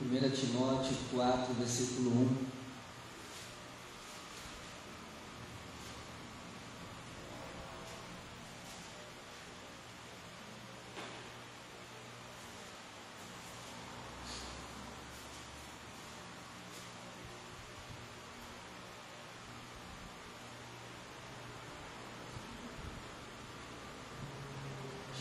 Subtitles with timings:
[0.00, 2.54] 1 Timóteo 4, versículo 1.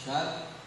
[0.05, 0.62] Chato.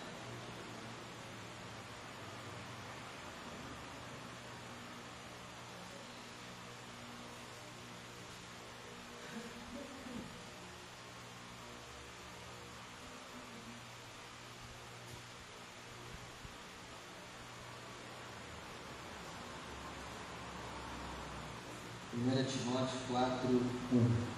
[22.17, 23.51] 1 Timóteo 4,
[23.93, 24.37] 1.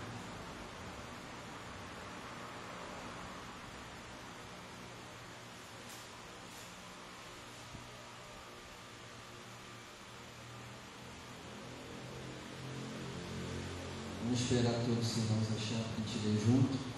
[14.25, 16.98] Vamos esperar todos os irmãos que a gente tirei junto.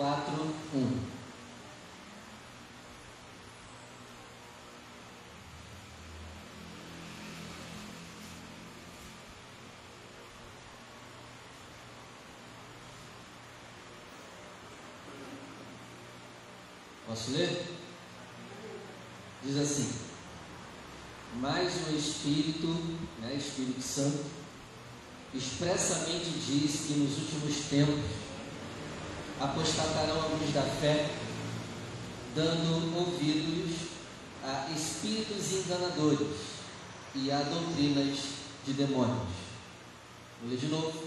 [0.00, 0.32] Quatro,
[0.74, 0.98] um.
[17.06, 17.66] Posso ler?
[19.44, 19.92] Diz assim:
[21.34, 22.68] Mas o Espírito,
[23.20, 24.24] né, Espírito Santo,
[25.34, 28.29] expressamente diz que nos últimos tempos
[29.40, 31.08] apostatarão alguns da fé,
[32.34, 33.88] dando ouvidos
[34.44, 36.36] a espíritos enganadores
[37.14, 38.18] e a doutrinas
[38.66, 39.28] de demônios.
[40.40, 41.04] Vou ler de novo.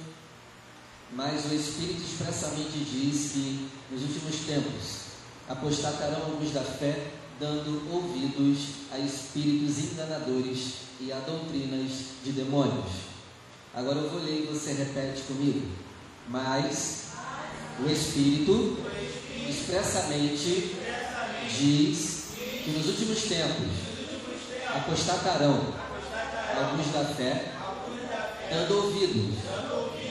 [1.15, 5.03] Mas o Espírito expressamente diz que nos últimos tempos
[5.47, 11.91] apostatarão alguns da fé, dando ouvidos a espíritos enganadores e a doutrinas
[12.23, 12.91] de demônios.
[13.75, 15.67] Agora eu vou ler e você repete comigo.
[16.27, 17.02] Mas
[17.79, 18.77] o Espírito
[19.49, 20.75] expressamente
[21.49, 22.23] diz
[22.63, 23.67] que nos últimos tempos
[24.75, 25.73] apostatarão
[26.55, 27.51] alguns da fé,
[28.49, 29.39] dando ouvidos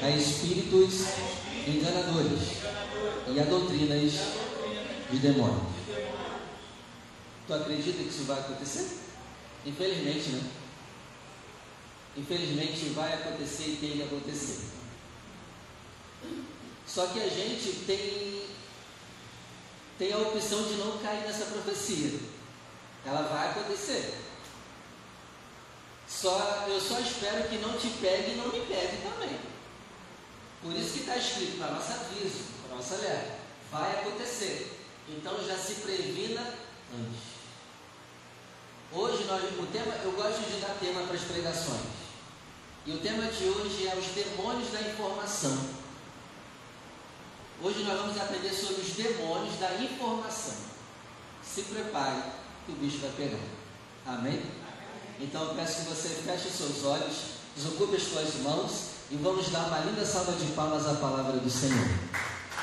[0.03, 1.07] a espíritos
[1.67, 2.41] enganadores
[3.29, 4.13] e a doutrinas
[5.11, 5.73] de demônios.
[7.47, 8.99] Tu acredita que isso vai acontecer?
[9.65, 10.43] Infelizmente, né?
[12.17, 14.61] Infelizmente vai acontecer e tem que acontecer.
[16.93, 18.43] Só que a gente tem,
[19.99, 22.21] tem a opção de não cair nessa profecia.
[23.07, 24.19] Ela vai acontecer.
[26.07, 29.41] Só, eu só espero que não te pegue e não me pegue também.
[30.61, 33.39] Por isso que está escrito para nosso aviso, para nossa alerta.
[33.71, 34.79] Vai acontecer.
[35.09, 36.43] Então já se previna
[36.95, 37.33] antes.
[38.93, 41.81] Hoje nós, o tema, eu gosto de dar tema para as pregações.
[42.85, 45.82] E o tema de hoje é os demônios da informação.
[47.65, 50.55] Hoje nós vamos aprender sobre os demônios da informação.
[51.45, 52.21] Se prepare
[52.67, 53.39] que o bicho vai pegar.
[54.05, 54.43] Amém?
[55.21, 57.17] Então eu peço que você feche seus olhos,
[57.55, 58.73] desocupe as suas mãos
[59.13, 61.87] e vamos dar uma linda salva de palmas à palavra do Senhor.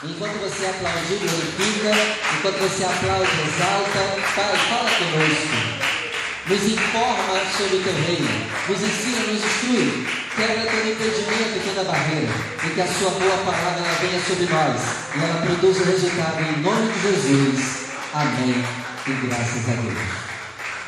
[0.04, 1.92] Enquanto você aplaude, glorifica.
[2.38, 4.00] Enquanto você aplaude, exalta.
[4.36, 5.89] Pai, fala conosco.
[6.50, 8.28] Nos informa sobre o teu reino.
[8.68, 10.08] Nos ensina, nos instrui.
[10.36, 12.34] Quebra todo impedimento, toda barreira.
[12.66, 14.82] E que a sua boa palavra ela venha sobre nós.
[15.16, 17.90] E ela produza resultado em nome de Jesus.
[18.16, 18.66] Amém.
[19.06, 20.30] E graças a Deus.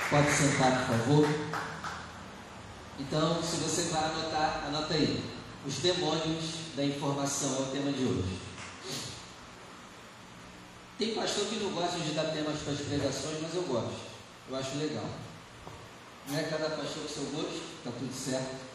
[0.09, 1.29] Pode sentar, por favor.
[2.99, 5.23] Então, se você vai anotar, anota aí.
[5.63, 6.43] Os demônios
[6.75, 8.39] da informação é o tema de hoje.
[10.97, 14.09] Tem pastor que não gosta de dar temas para as pregações, mas eu gosto.
[14.49, 15.05] Eu acho legal.
[16.27, 18.71] Não é cada pastor com seu gosto, está tudo certo.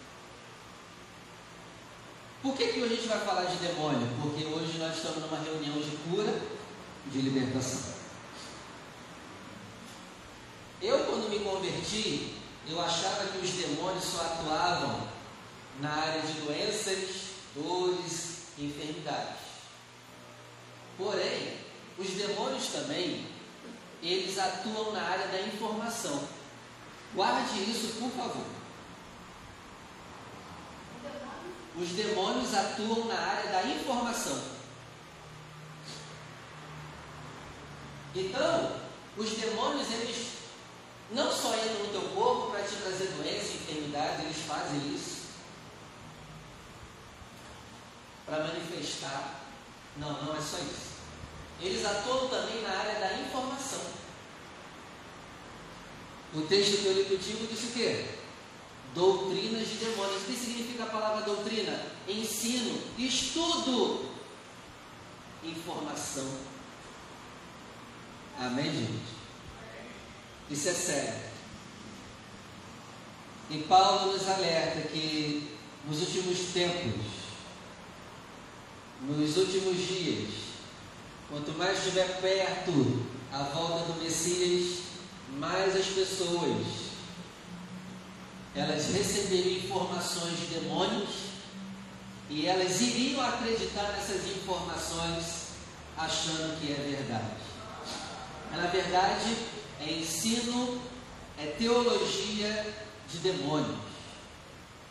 [2.42, 4.08] Por que, que hoje a gente vai falar de demônio?
[4.22, 6.40] Porque hoje nós estamos numa reunião de cura,
[7.06, 7.94] de libertação.
[10.80, 12.34] Eu, quando me converti,
[12.68, 15.08] eu achava que os demônios só atuavam
[15.80, 17.08] na área de doenças,
[17.54, 19.40] dores e enfermidades.
[20.98, 21.56] Porém,
[21.98, 23.26] os demônios também,
[24.02, 26.28] eles atuam na área da informação.
[27.16, 28.44] Guarde isso, por favor.
[31.78, 34.38] Os demônios atuam na área da informação.
[38.14, 38.80] Então,
[39.16, 40.28] os demônios, eles
[41.10, 41.92] não só entram no
[44.20, 45.28] eles fazem isso
[48.26, 49.40] para manifestar.
[49.96, 50.96] Não, não é só isso.
[51.62, 54.05] Eles atuam também na área da informação.
[56.36, 58.04] O texto que eu li contigo disse o quê?
[58.94, 60.22] Doutrinas de demônios.
[60.22, 61.82] O que significa a palavra doutrina?
[62.06, 64.10] Ensino, estudo,
[65.42, 66.28] informação.
[68.38, 69.16] Amém, gente?
[70.50, 71.20] Isso é sério.
[73.48, 75.56] E Paulo nos alerta que
[75.86, 77.06] nos últimos tempos,
[79.00, 80.34] nos últimos dias,
[81.30, 84.65] quanto mais estiver perto a volta do Messias,
[85.38, 86.86] mais as pessoas
[88.56, 91.10] elas receberiam informações de demônios
[92.30, 95.48] e elas iriam acreditar nessas informações
[95.96, 97.34] achando que é verdade.
[98.50, 99.36] Mas na verdade
[99.80, 100.80] é ensino,
[101.38, 102.74] é teologia
[103.10, 103.76] de demônios.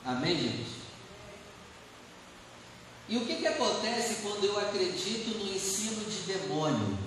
[0.05, 0.75] Amém, gente?
[3.09, 6.97] E o que, que acontece quando eu acredito no ensino de demônio?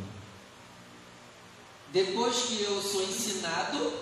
[1.93, 3.93] Depois que eu sou ensinado,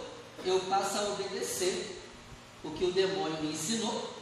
[0.44, 2.02] eu passo a obedecer
[2.64, 4.14] o que o demônio me ensinou.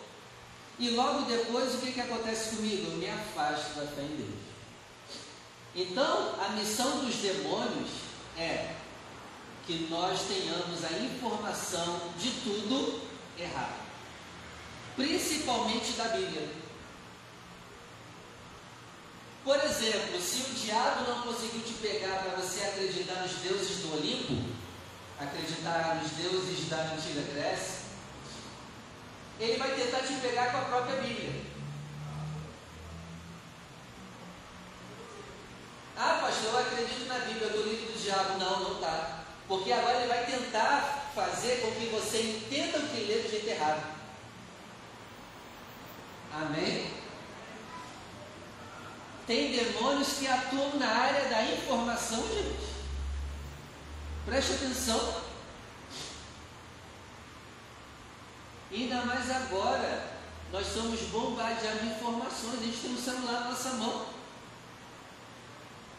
[0.79, 2.91] E logo depois, o que, que acontece comigo?
[2.91, 4.45] Eu me afasto da fé em Deus.
[5.75, 7.91] Então, a missão dos demônios
[8.37, 8.75] é
[9.67, 13.01] que nós tenhamos a informação de tudo
[13.39, 13.81] errado,
[14.95, 16.64] principalmente da Bíblia.
[19.45, 23.93] Por exemplo, se o diabo não conseguiu te pegar para você acreditar nos deuses do
[23.93, 24.43] Olimpo,
[25.21, 27.85] acreditar nos deuses da antiga Grécia,
[29.39, 31.43] ele vai tentar te pegar com a própria Bíblia.
[35.97, 38.39] Ah, pastor, eu acredito na Bíblia, do livro do diabo.
[38.39, 39.25] Não, não está.
[39.47, 43.47] Porque agora ele vai tentar fazer com que você entenda o que lê do jeito
[43.47, 43.95] errado.
[46.33, 47.04] Amém?
[49.27, 52.75] Tem demônios que atuam na área da informação, gente.
[54.27, 55.23] Preste atenção.
[58.71, 60.15] Ainda mais agora,
[60.53, 62.61] nós somos bombardeados de informações.
[62.61, 64.07] A gente tem um celular na nossa mão.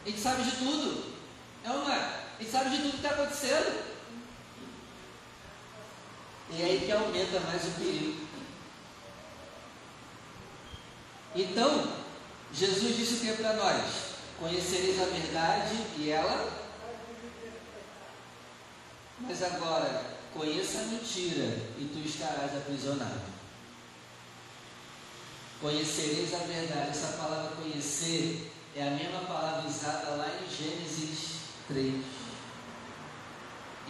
[0.05, 1.15] A gente sabe de tudo.
[1.63, 1.93] É uma.
[1.93, 3.95] A gente sabe de tudo que está acontecendo.
[6.51, 8.27] E é aí que aumenta mais o perigo.
[11.35, 12.04] Então,
[12.57, 13.83] Jesus disse o que é para nós?
[14.39, 16.65] Conhecereis a verdade e ela.
[19.19, 20.03] Mas agora,
[20.33, 23.21] conheça a mentira e tu estarás aprisionado.
[25.59, 26.91] Conhecereis a verdade.
[26.91, 31.93] Essa palavra conhecer é a mesma palavra usada lá em Gênesis 3.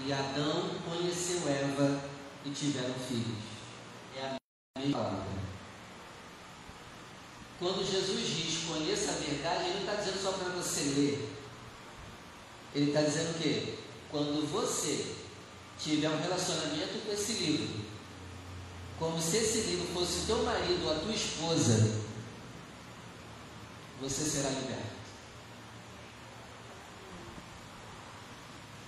[0.06, 2.02] E Adão conheceu Eva
[2.44, 3.38] e tiveram filhos.
[4.18, 5.45] É a mesma palavra.
[7.60, 11.30] Quando Jesus diz conheça a verdade, ele não está dizendo só para você ler.
[12.74, 13.76] Ele está dizendo o quê?
[14.12, 15.16] Quando você
[15.80, 17.86] tiver um relacionamento com esse livro,
[19.00, 22.02] como se esse livro fosse teu marido ou a tua esposa,
[24.02, 24.96] você será liberto.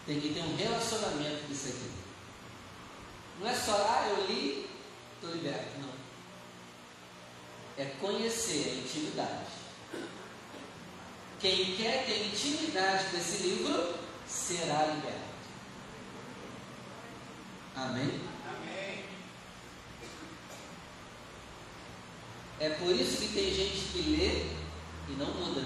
[0.06, 1.92] Tem que ter um relacionamento com isso aqui.
[3.40, 4.70] Não é só, ah, eu li,
[5.16, 5.80] estou liberto.
[5.80, 5.97] Não
[7.78, 9.46] é conhecer a intimidade.
[11.40, 13.94] Quem quer ter intimidade com esse livro
[14.28, 15.28] será liberto.
[17.76, 18.22] Amém?
[18.48, 19.04] Amém?
[22.60, 24.58] É por isso que tem gente que lê
[25.10, 25.64] e não muda.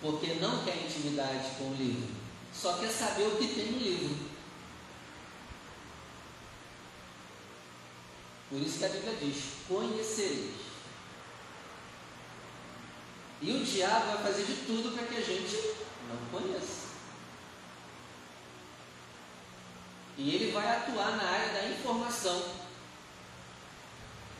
[0.00, 2.08] Porque não quer intimidade com o livro.
[2.52, 4.33] Só quer saber o que tem no livro.
[8.54, 10.54] Por isso que a Bíblia diz: conhecereis.
[13.42, 15.74] E o diabo vai fazer de tudo para que a gente
[16.08, 16.84] não conheça.
[20.16, 22.44] E ele vai atuar na área da informação.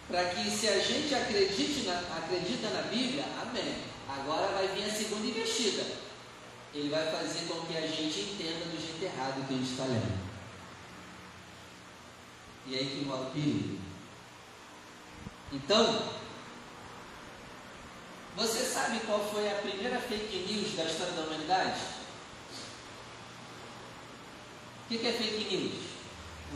[0.07, 3.79] Para que se a gente acredite na, acredita na Bíblia, amém.
[4.09, 5.85] Agora vai vir a segunda investida.
[6.73, 9.85] Ele vai fazer com que a gente entenda do jeito errado que a gente está
[9.87, 10.21] lendo.
[12.69, 13.84] E aí que mora o perigo.
[15.55, 16.03] Então,
[18.35, 21.81] você sabe qual foi a primeira fake news da história da humanidade?
[24.85, 25.85] O que é fake news?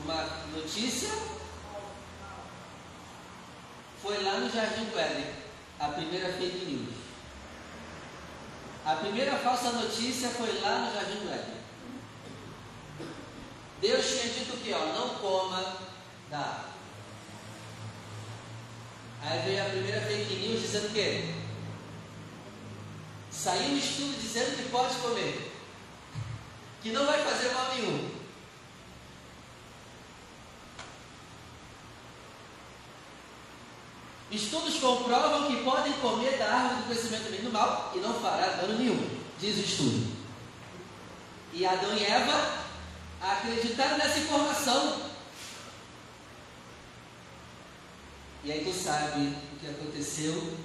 [0.02, 1.10] Uma notícia
[4.02, 5.32] foi lá no Jardim do Éden,
[5.78, 6.94] a primeira fake news.
[8.84, 11.58] A primeira falsa notícia foi lá no Jardim do Éden.
[13.80, 15.76] Deus tinha dito que, ó, não coma
[16.28, 16.64] da
[19.22, 21.34] Aí veio a primeira fake news dizendo o quê?
[23.30, 25.52] Saiu um estudo dizendo que pode comer,
[26.82, 28.18] que não vai fazer mal nenhum.
[34.30, 38.78] Estudos comprovam que podem comer da árvore do e do mal e não fará dano
[38.78, 39.08] nenhum,
[39.38, 40.18] diz o estudo.
[41.52, 42.58] E Adão e Eva
[43.20, 45.07] acreditaram nessa informação.
[48.48, 50.56] E aí tu sabe o que aconteceu.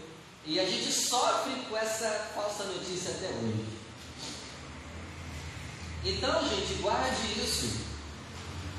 [0.45, 3.65] E a gente sofre com essa falsa notícia até hoje.
[6.05, 7.81] Então, gente, guarde isso.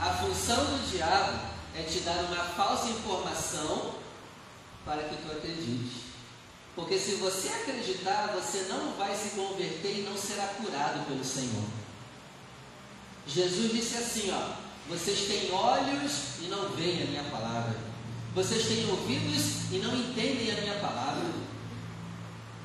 [0.01, 1.39] A função do diabo
[1.77, 3.97] é te dar uma falsa informação
[4.87, 6.05] para que tu acredites.
[6.75, 11.65] Porque se você acreditar, você não vai se converter e não será curado pelo Senhor.
[13.27, 14.55] Jesus disse assim, ó:
[14.89, 17.94] Vocês têm olhos e não veem a minha palavra.
[18.35, 21.25] Vocês têm ouvidos e não entendem a minha palavra.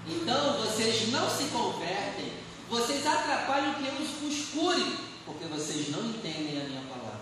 [0.08, 2.34] Então vocês não se convertem,
[2.70, 7.20] vocês atrapalham que eu os cure, porque vocês não entendem a minha palavra.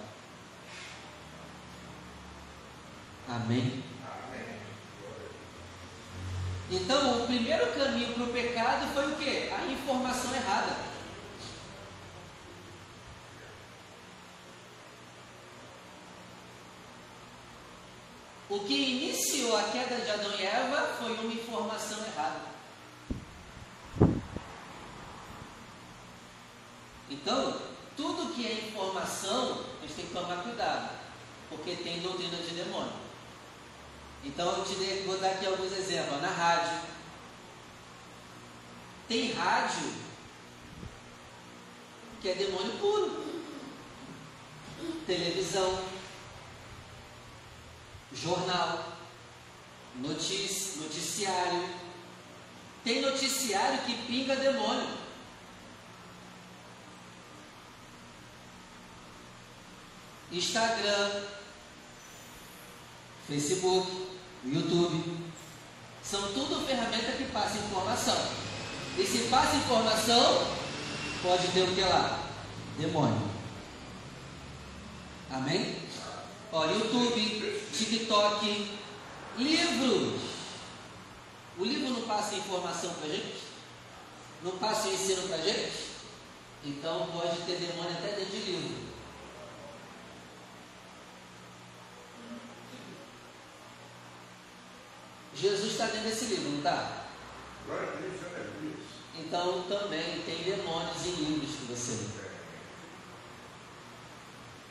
[3.27, 3.83] Amém?
[6.69, 9.49] Então, o primeiro caminho para o pecado foi o que?
[9.53, 10.75] A informação errada.
[18.49, 22.41] O que iniciou a queda de Adão e Eva foi uma informação errada.
[27.09, 27.61] Então,
[27.95, 30.97] tudo que é informação, a gente tem que tomar cuidado,
[31.49, 33.07] porque tem doutrina de demônio.
[34.23, 36.21] Então eu te dei, vou dar aqui alguns exemplos.
[36.21, 36.81] Na rádio.
[39.07, 39.93] Tem rádio
[42.21, 43.25] que é demônio puro.
[45.05, 45.81] Televisão,
[48.21, 48.83] jornal,
[49.95, 51.63] notícia, noticiário.
[52.83, 54.97] Tem noticiário que pinga demônio.
[60.31, 61.23] Instagram,
[63.27, 64.07] Facebook,
[64.45, 65.31] YouTube.
[66.03, 68.17] São tudo ferramentas que passam informação.
[68.97, 70.47] E se passa informação,
[71.21, 72.19] pode ter o que lá?
[72.77, 73.29] Demônio.
[75.29, 75.75] Amém?
[76.51, 78.71] Ó, YouTube, TikTok,
[79.37, 80.21] livros.
[81.57, 83.43] O livro não passa informação para gente?
[84.43, 85.87] Não passa ensino para gente?
[86.63, 88.87] Então pode ter demônio até dentro de livro.
[95.35, 97.05] Jesus está dentro desse livro, não está?
[99.19, 102.26] Então também tem demônios em livros que você lê.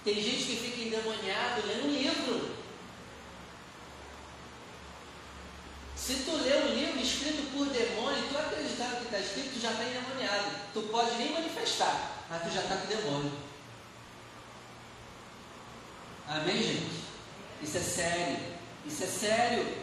[0.07, 2.55] Tem gente que fica endemoniado lendo um livro.
[5.97, 9.55] Se tu lê um livro escrito por demônio e tu acreditar no que está escrito,
[9.55, 10.45] tu já está endemoniado.
[10.73, 13.33] Tu pode nem manifestar, mas tu já está com demônio.
[16.29, 17.03] Amém, gente?
[17.61, 18.39] Isso é sério.
[18.87, 19.77] Isso é sério.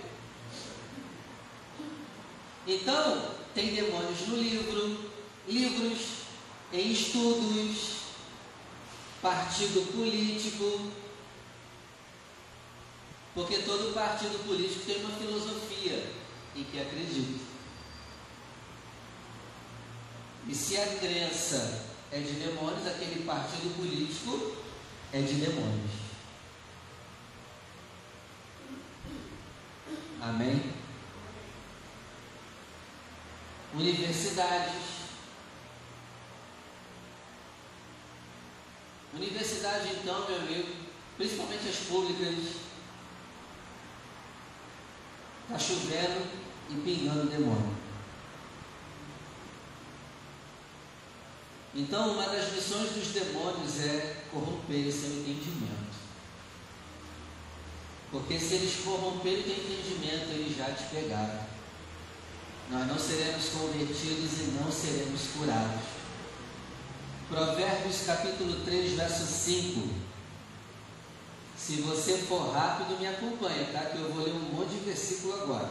[2.65, 5.12] Então, tem demônios no livro,
[5.50, 6.00] livros,
[6.72, 8.02] em estudos,
[9.24, 10.92] partido político,
[13.34, 16.12] porque todo partido político tem uma filosofia
[16.56, 17.44] em que acredita.
[20.48, 24.58] E se a crença é de demônios, aquele partido político
[25.12, 25.92] é de demônios.
[30.22, 30.84] Amém?
[33.75, 34.92] universidades.
[39.15, 40.67] Universidade, então, meu amigo,
[41.17, 42.36] principalmente as públicas,
[45.43, 46.27] está chovendo
[46.70, 47.75] e pingando demônio.
[51.75, 55.93] Então, uma das missões dos demônios é corromper seu entendimento.
[58.12, 61.53] Porque se eles corromperem o entendimento, eles já te pegaram
[62.70, 66.02] nós não seremos convertidos e não seremos curados.
[67.34, 69.90] Provérbios capítulo 3, verso 5.
[71.58, 73.86] Se você for rápido, me acompanha, tá?
[73.86, 75.70] Que eu vou ler um monte de versículo agora.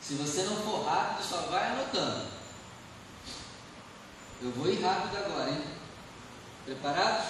[0.00, 2.28] Se você não for rápido, só vai anotando.
[4.40, 5.64] Eu vou ir rápido agora, hein?
[6.64, 7.26] Preparados?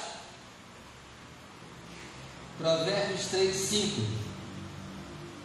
[2.56, 4.00] Provérbios 3, 5.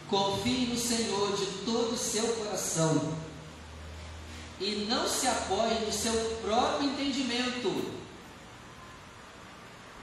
[0.08, 3.29] Confie no Senhor de todo o seu coração
[4.60, 6.12] e não se apoie no seu
[6.42, 7.98] próprio entendimento.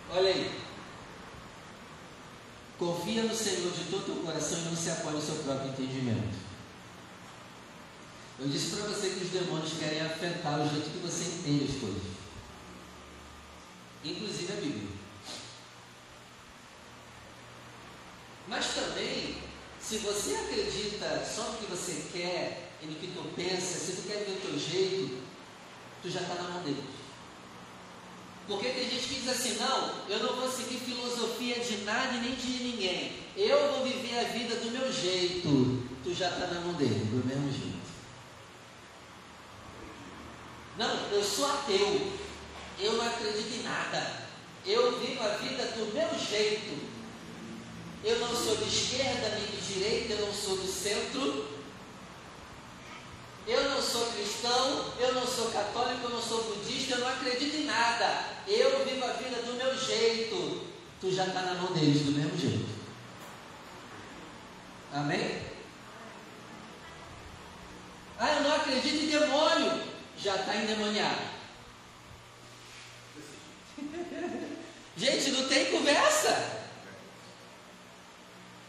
[0.10, 0.60] Olha aí.
[2.80, 6.48] Confia no Senhor de todo o coração e não se apoie no seu próprio entendimento.
[8.40, 11.80] Eu disse para você que os demônios querem afetar o jeito que você entende as
[11.80, 12.04] coisas,
[14.04, 14.98] inclusive a Bíblia.
[18.48, 19.42] Mas também,
[19.82, 24.08] se você acredita só no que você quer e no que tu pensa, se tu
[24.08, 25.18] quer ver o teu jeito,
[26.02, 26.84] tu já está na mão deles.
[28.48, 32.22] Porque tem gente que diz assim: não, eu não vou seguir filosofia de nada e
[32.22, 33.14] nem de ninguém.
[33.36, 35.84] Eu vou viver a vida do meu jeito.
[36.04, 37.78] Tu já está na mão dele, do mesmo jeito.
[40.78, 42.12] Não, eu sou ateu.
[42.80, 44.28] Eu não acredito em nada.
[44.66, 46.78] Eu vivo a vida do meu jeito.
[48.04, 51.57] Eu não sou de esquerda nem de direita, eu não sou do centro.
[53.48, 57.56] Eu não sou cristão, eu não sou católico, eu não sou budista, eu não acredito
[57.56, 58.26] em nada.
[58.46, 60.68] Eu vivo a vida do meu jeito.
[61.00, 62.68] Tu já está na mão deles do mesmo jeito.
[64.92, 65.42] Amém?
[68.20, 69.82] Ah, eu não acredito em demônio.
[70.18, 71.22] Já está endemoniado.
[74.98, 76.57] Gente, não tem conversa.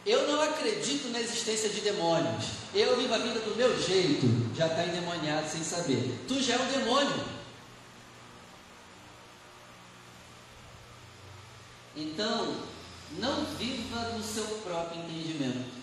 [0.07, 2.47] Eu não acredito na existência de demônios.
[2.75, 4.27] Eu vivo a vida do meu jeito.
[4.57, 6.19] Já está endemoniado sem saber.
[6.27, 7.25] Tu já é um demônio.
[11.97, 12.57] Então,
[13.19, 15.79] não viva no seu próprio entendimento.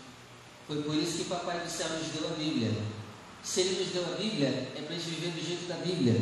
[0.67, 2.71] Foi por isso que o Papai do Céu nos deu a Bíblia.
[3.43, 6.15] Se Ele nos deu a Bíblia, é para a gente viver do jeito da Bíblia.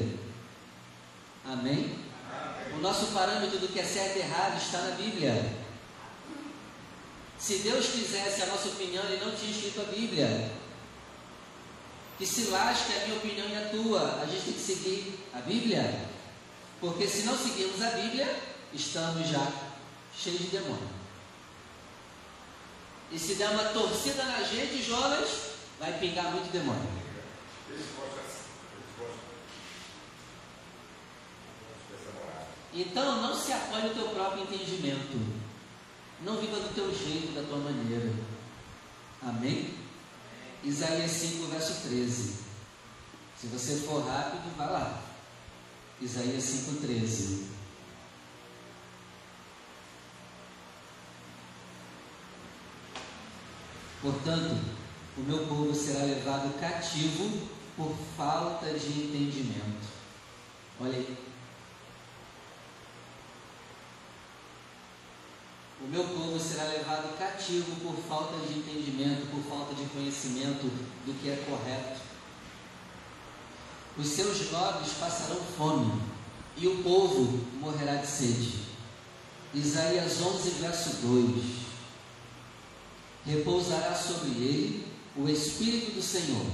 [1.45, 1.95] Amém?
[2.75, 5.62] O nosso parâmetro do que é certo e errado está na Bíblia.
[7.43, 10.49] Se Deus quisesse a nossa opinião, Ele não tinha escrito a Bíblia.
[12.17, 14.21] Que se lasque a minha opinião e a tua.
[14.21, 16.07] A gente tem que seguir a Bíblia.
[16.79, 18.33] Porque se não seguirmos a Bíblia,
[18.71, 19.45] estamos já
[20.17, 20.87] cheios de demônio.
[23.11, 25.27] E se der uma torcida na gente, Jonas,
[25.77, 27.03] vai pingar muito demônio.
[32.73, 35.42] Então não se apoie no teu próprio entendimento.
[36.23, 38.11] Não viva do teu jeito, da tua maneira.
[39.21, 39.73] Amém?
[40.63, 42.35] Isaías 5, verso 13.
[43.39, 45.01] Se você for rápido, vá lá.
[46.01, 47.47] Isaías 5, 13.
[54.01, 54.61] Portanto,
[55.17, 59.87] o meu povo será levado cativo por falta de entendimento.
[60.79, 61.32] Olha aí.
[65.83, 70.63] O meu povo será levado cativo por falta de entendimento, por falta de conhecimento
[71.05, 71.99] do que é correto.
[73.97, 76.01] Os seus nobres passarão fome
[76.55, 78.63] e o povo morrerá de sede.
[79.53, 81.43] Isaías 11, verso 2:
[83.25, 86.45] Repousará sobre ele o Espírito do Senhor,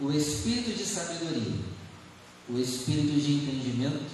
[0.00, 1.60] o Espírito de sabedoria,
[2.48, 4.10] o Espírito de entendimento,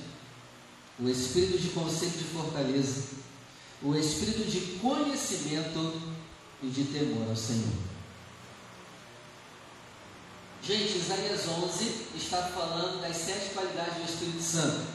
[0.98, 3.19] o Espírito de conselho de fortaleza
[3.82, 6.00] o espírito de conhecimento
[6.62, 7.72] e de temor ao Senhor.
[10.62, 14.86] Gente, Isaías 11 está falando das sete qualidades do Espírito Santo.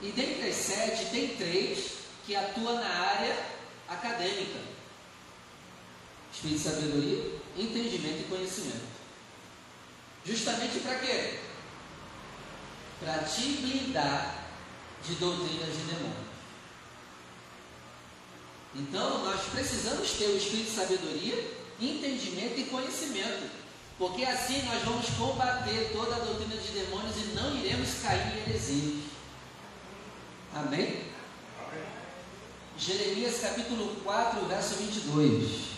[0.00, 3.36] E dentre as sete, tem três que atuam na área
[3.88, 4.60] acadêmica:
[6.32, 8.88] Espírito de sabedoria, entendimento e conhecimento.
[10.24, 11.40] Justamente para quê?
[13.00, 14.44] Para te blindar
[15.04, 16.29] de doutrinas de demônio.
[18.74, 23.50] Então, nós precisamos ter o espírito de sabedoria, entendimento e conhecimento,
[23.98, 28.50] porque assim nós vamos combater toda a doutrina de demônios e não iremos cair em
[28.50, 29.04] heresias.
[30.54, 31.04] Amém?
[31.58, 31.82] Amém?
[32.78, 35.70] Jeremias capítulo 4, verso 22.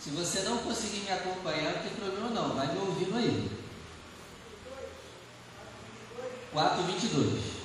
[0.00, 3.50] Se você não conseguir me acompanhar, não tem problema não, vai me ouvindo aí.
[6.52, 7.60] 4, 22.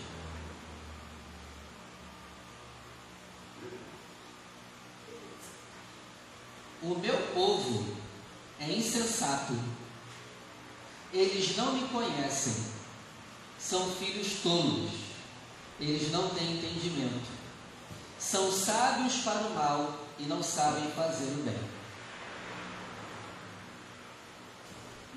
[6.84, 7.96] O meu povo
[8.60, 9.54] é insensato.
[11.14, 12.54] Eles não me conhecem.
[13.60, 14.92] São filhos tolos.
[15.80, 17.36] Eles não têm entendimento.
[18.18, 21.58] São sábios para o mal e não sabem fazer o bem.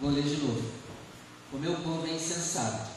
[0.00, 0.72] Vou ler de novo.
[1.52, 2.90] O meu povo é insensato.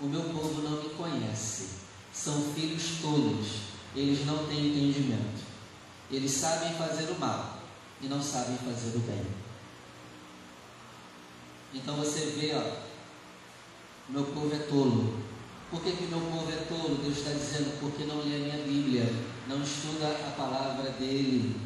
[0.00, 1.68] O meu povo não me conhece.
[2.12, 3.46] São filhos tolos.
[3.94, 5.44] Eles não têm entendimento.
[6.10, 7.58] Eles sabem fazer o mal
[8.00, 9.43] e não sabem fazer o bem.
[11.74, 12.62] Então você vê, ó,
[14.08, 15.18] meu povo é tolo.
[15.70, 17.00] Por que, que meu povo é tolo?
[17.02, 19.12] Deus está dizendo, porque não lê a minha Bíblia,
[19.48, 21.56] não estuda a palavra dele.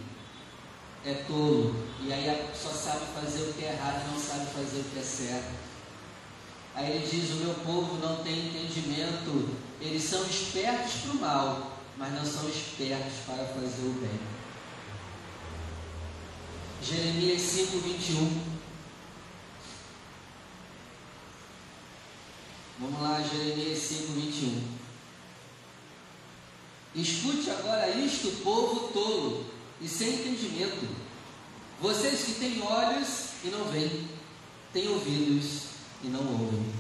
[1.05, 1.77] É tolo.
[2.03, 4.99] E aí só sabe fazer o que é errado e não sabe fazer o que
[4.99, 5.53] é certo.
[6.75, 9.57] Aí ele diz: O meu povo não tem entendimento.
[9.81, 14.21] Eles são espertos para o mal, mas não são espertos para fazer o bem.
[16.83, 18.48] Jeremias 5, 21.
[22.81, 24.63] Vamos lá, Jeremias 5, 21.
[26.95, 29.47] Escute agora isto, povo tolo
[29.81, 30.87] e sem entendimento.
[31.81, 34.09] Vocês que têm olhos e não veem,
[34.73, 35.63] têm ouvidos
[36.05, 36.73] e não ouvem.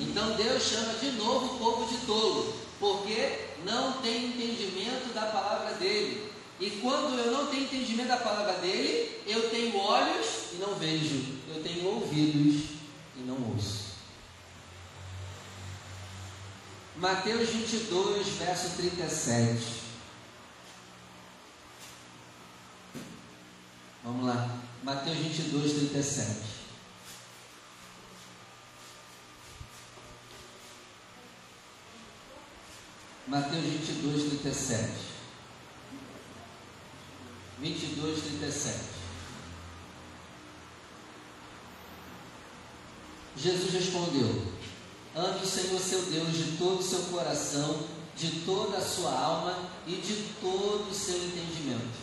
[0.00, 5.74] Então Deus chama de novo o povo de tolo, porque não tem entendimento da palavra
[5.74, 6.32] dele.
[6.58, 11.22] E quando eu não tenho entendimento da palavra dele, eu tenho olhos e não vejo,
[11.54, 12.70] eu tenho ouvidos
[13.14, 13.86] e não ouço.
[17.06, 19.62] Mateus 22, verso 37.
[24.02, 24.58] Vamos lá.
[24.82, 26.40] Mateus 22, 37.
[33.28, 34.90] Mateus 22, 37.
[37.60, 38.80] 22, 37.
[43.36, 44.55] Jesus respondeu:
[45.16, 49.70] Ame o Senhor seu Deus de todo o seu coração, de toda a sua alma
[49.86, 51.96] e de todo o seu entendimento.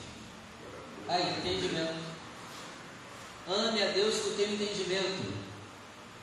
[1.08, 1.94] Aí, entendimento.
[3.48, 5.32] Ame a Deus com o teu entendimento.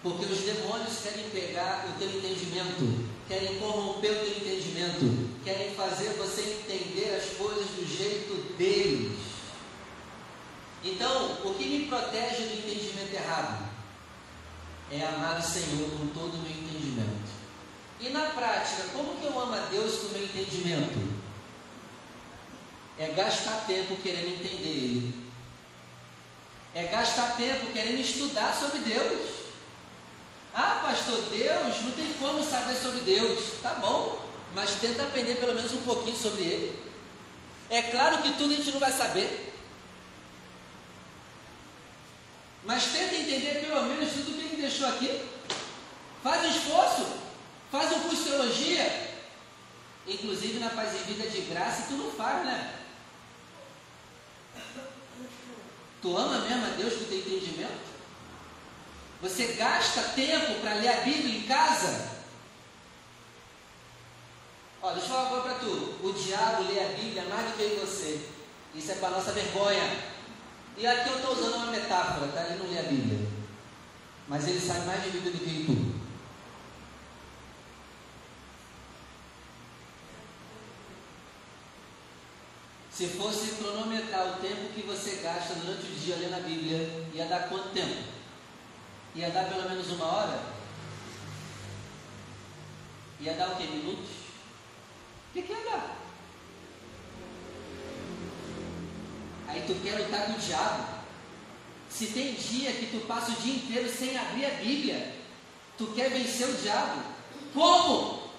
[0.03, 6.15] Porque os demônios querem pegar o teu entendimento, querem corromper o teu entendimento, querem fazer
[6.15, 9.17] você entender as coisas do jeito deles.
[10.83, 13.70] Então, o que me protege do entendimento errado?
[14.91, 17.31] É amar o Senhor com todo o meu entendimento.
[18.01, 21.21] E na prática, como que eu amo a Deus com o meu entendimento?
[22.99, 25.31] É gastar tempo querendo entender Ele.
[26.75, 29.41] É gastar tempo querendo estudar sobre Deus.
[30.55, 33.61] Ah, pastor, Deus, não tem como saber sobre Deus.
[33.63, 34.21] Tá bom,
[34.55, 36.91] mas tenta aprender pelo menos um pouquinho sobre Ele.
[37.69, 39.50] É claro que tudo a gente não vai saber.
[42.65, 45.29] Mas tenta entender pelo menos tudo que ele deixou aqui.
[46.23, 47.07] Faz um esforço,
[47.71, 49.11] faz um curso de teologia.
[50.07, 52.75] Inclusive na paz e vida de graça, tu não faz, né?
[56.03, 57.91] Tu ama mesmo a Deus com teu entendimento?
[59.23, 62.11] Você gasta tempo para ler a Bíblia em casa?
[64.83, 65.95] Olha, deixa eu falar agora para tu.
[66.03, 68.27] O diabo lê a Bíblia mais do que você.
[68.75, 69.83] Isso é para nossa vergonha.
[70.81, 72.43] E aqui eu estou usando uma metáfora, tá?
[72.43, 73.29] Ele não lê a Bíblia.
[74.27, 76.01] Mas ele sabe mais de Bíblia do que tu.
[82.91, 87.27] Se fosse cronometrar o tempo que você gasta durante o dia lendo a Bíblia, ia
[87.27, 88.03] dar quanto tempo?
[89.15, 90.41] Ia dar pelo menos uma hora?
[93.21, 93.67] Ia dar o que?
[93.67, 94.09] Minutos?
[95.29, 96.00] O que, que ia dar?
[99.51, 101.01] Aí tu quer lutar com o diabo.
[101.89, 105.13] Se tem dia que tu passa o dia inteiro sem abrir a Bíblia,
[105.77, 107.03] tu quer vencer o diabo.
[107.53, 108.31] Como?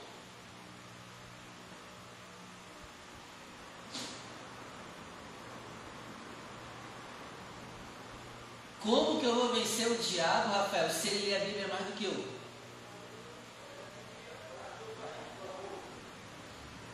[8.79, 11.93] Como que eu vou vencer o diabo, Rafael, se ele lê a Bíblia mais do
[11.93, 12.25] que eu?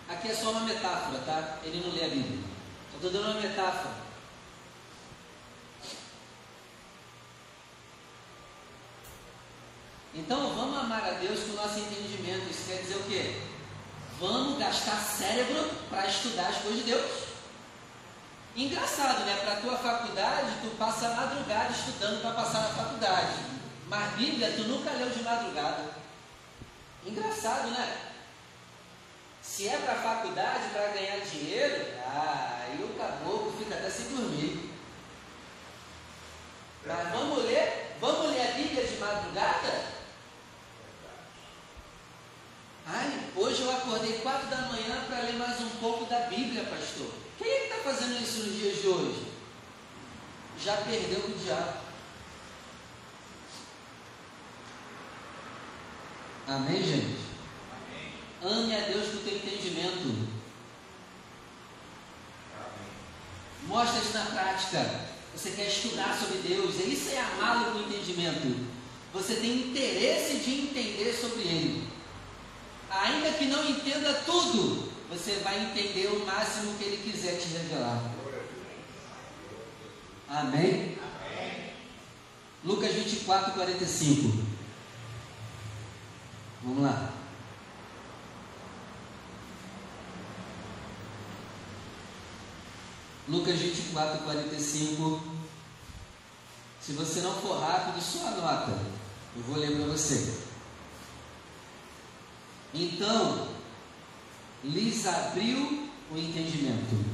[0.09, 1.59] Aqui é só uma metáfora, tá?
[1.63, 2.39] Ele não lê a Bíblia.
[2.95, 4.06] Estou dando uma metáfora.
[10.17, 12.49] Então vamos amar a Deus com o nosso entendimento.
[12.49, 13.39] Isso quer dizer o quê?
[14.19, 17.27] Vamos gastar cérebro para estudar as coisas de Deus.
[18.55, 19.37] Engraçado, né?
[19.43, 23.35] Para a tua faculdade, tu passa a madrugada estudando para passar na faculdade.
[23.87, 25.91] Mas Bíblia, tu nunca leu de madrugada.
[27.05, 27.97] Engraçado, né?
[29.39, 34.07] Se é para a faculdade, para ganhar dinheiro, ah, aí o caboclo fica até sem
[34.07, 34.71] dormir.
[36.87, 39.96] Mas vamos ler, vamos ler a Bíblia de madrugada?
[42.89, 47.11] Ai, hoje eu acordei quatro da manhã para ler mais um pouco da Bíblia, pastor.
[47.37, 49.27] Quem é que está fazendo isso nos dias de hoje?
[50.63, 51.79] Já perdeu o diabo.
[56.47, 57.17] Amém, gente?
[58.41, 58.53] Amém.
[58.53, 60.29] Ame a Deus com teu entendimento.
[63.63, 65.07] Mostra isso na prática.
[65.35, 66.75] Você quer estudar sobre Deus.
[66.75, 68.65] Isso é amá-lo com entendimento.
[69.13, 71.96] Você tem interesse de entender sobre Ele.
[72.89, 78.01] Ainda que não entenda tudo, você vai entender o máximo que ele quiser te revelar.
[80.29, 80.97] Amém?
[80.99, 81.73] Amém.
[82.63, 84.45] Lucas 24, 45.
[86.63, 87.13] Vamos lá.
[93.27, 95.21] Lucas 24, 45.
[96.81, 98.71] Se você não for rápido, só anota.
[99.35, 100.46] Eu vou ler para você.
[102.73, 103.47] Então,
[104.63, 107.05] lhes abriu o entendimento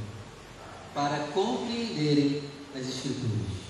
[0.94, 2.44] para compreenderem
[2.76, 3.64] as Escrituras.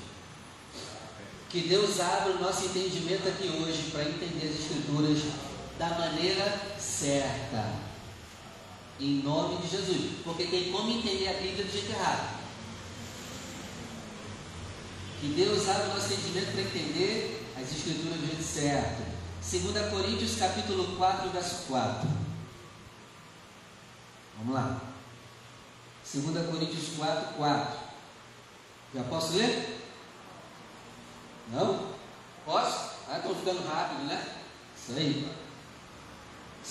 [1.49, 5.19] Que Deus abra o nosso entendimento aqui hoje para entender as Escrituras
[5.77, 7.73] da maneira certa.
[8.99, 10.11] Em nome de Jesus.
[10.23, 12.39] Porque tem como entender a Bíblia do jeito errado.
[15.19, 19.12] Que Deus abra o nosso entendimento para entender as Escrituras do jeito certo.
[19.51, 22.09] 2 Coríntios capítulo 4, verso 4.
[24.37, 24.81] Vamos lá.
[26.13, 27.79] 2 Coríntios 4, 4.
[28.95, 29.79] Já posso ler?
[31.51, 31.93] Não?
[32.45, 32.93] Posso?
[33.09, 34.25] Ah, estou ficando rápido, né?
[34.77, 35.31] Isso aí.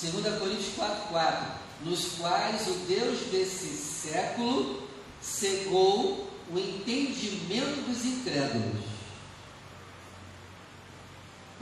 [0.00, 1.62] 2 Coríntios 4, 4.
[1.82, 4.88] Nos quais o Deus desse século
[5.20, 8.91] cegou o entendimento dos incrédulos,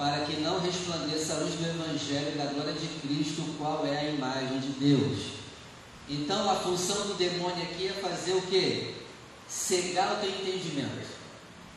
[0.00, 4.10] para que não resplandeça a luz do Evangelho da glória de Cristo, qual é a
[4.10, 5.40] imagem de Deus
[6.10, 8.96] então a função do demônio aqui é fazer o que?
[9.48, 11.06] Cegar o teu entendimento.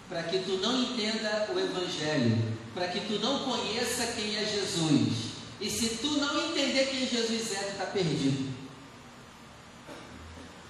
[0.09, 2.57] Para que tu não entenda o Evangelho.
[2.73, 5.33] Para que tu não conheça quem é Jesus.
[5.61, 8.51] E se tu não entender quem Jesus é, tu está perdido.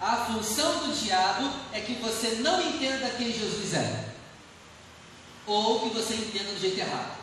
[0.01, 4.09] A função do diabo é que você não entenda quem Jesus é.
[5.47, 7.22] Ou que você entenda do jeito errado.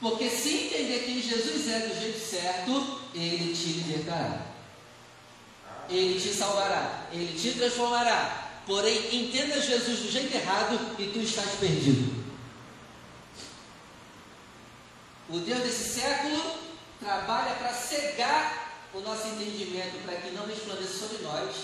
[0.00, 4.48] Porque se entender quem Jesus é do jeito certo, ele te libertará.
[5.88, 8.60] Ele te salvará, Ele te transformará.
[8.66, 12.26] Porém, entenda Jesus do jeito errado e tu estás perdido.
[15.30, 16.58] O Deus desse século
[17.00, 21.56] trabalha para cegar o nosso entendimento, para que não resplandeça sobre nós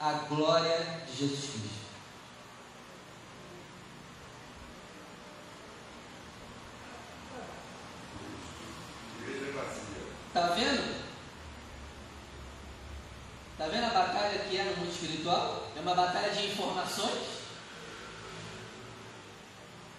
[0.00, 1.73] a glória de Jesus Cristo.
[10.34, 11.04] Está vendo?
[13.52, 15.70] Está vendo a batalha que é no mundo espiritual?
[15.76, 17.22] É uma batalha de informações.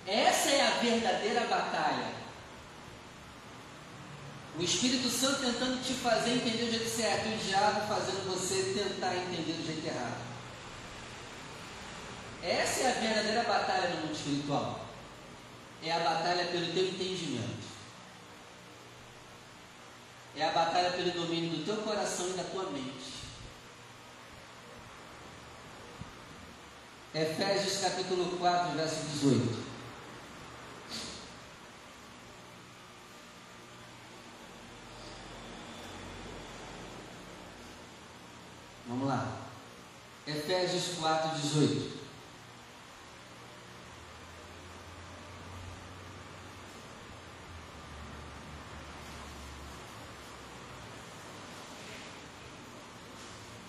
[0.06, 2.10] Essa é a verdadeira batalha.
[4.60, 9.16] O Espírito Santo tentando te fazer entender o jeito certo o diabo fazendo você tentar
[9.16, 10.22] entender do jeito errado.
[12.44, 14.86] Essa é a verdadeira batalha no mundo espiritual.
[15.82, 17.75] É a batalha pelo teu entendimento.
[20.38, 23.16] É a batalha pelo domínio do teu coração e da tua mente.
[27.14, 29.66] Efésios capítulo 4, verso 18.
[38.88, 39.38] Vamos lá.
[40.28, 42.05] Efésios 4, 18.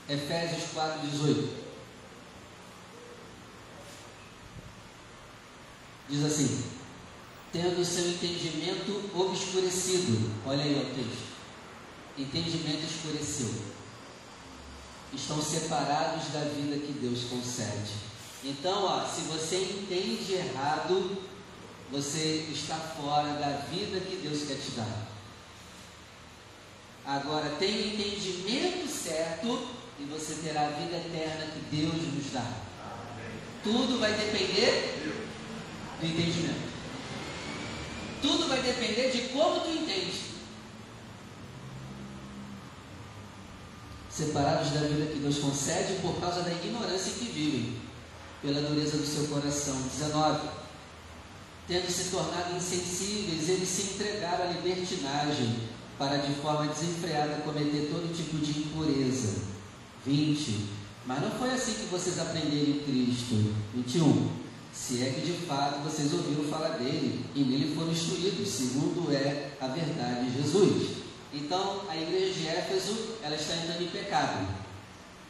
[0.09, 1.67] Efésios 4, 18.
[6.09, 6.77] Diz assim:
[7.57, 10.31] tendo seu entendimento obscurecido.
[10.45, 11.27] Olha aí o texto.
[12.19, 13.55] Entendimento escureceu.
[15.15, 17.93] Estão separados da vida que Deus concede.
[18.45, 21.17] Então, ó, se você entende errado,
[21.91, 25.09] você está fora da vida que Deus quer te dar.
[27.07, 32.47] Agora, tenha o entendimento certo e você terá a vida eterna que Deus nos dá.
[33.63, 35.17] Tudo vai depender
[36.01, 36.77] do entendimento.
[38.21, 40.27] Tudo vai depender de como tu entende.
[44.11, 47.77] Separados da vida que Deus concede por causa da ignorância que vivem,
[48.43, 49.77] pela dureza do seu coração.
[49.83, 50.49] 19.
[51.67, 58.15] Tendo se tornado insensíveis, eles se entregaram à libertinagem, para de forma desenfreada cometer todo
[58.15, 59.56] tipo de impureza.
[60.07, 60.77] 20.
[61.07, 63.55] Mas não foi assim que vocês aprenderam Cristo.
[63.75, 69.11] 21 se é que de fato vocês ouviram falar dele e nele foram instruídos, segundo
[69.11, 70.99] é a verdade de Jesus.
[71.33, 74.47] Então, a igreja de Éfeso, ela está entrando em pecado.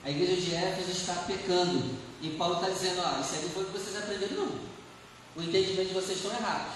[0.04, 1.94] A igreja de Éfeso está pecando.
[2.20, 4.52] E Paulo está dizendo, ó, isso aí não foi o que vocês aprenderam, não.
[5.36, 6.74] O entendimento de vocês estão errados.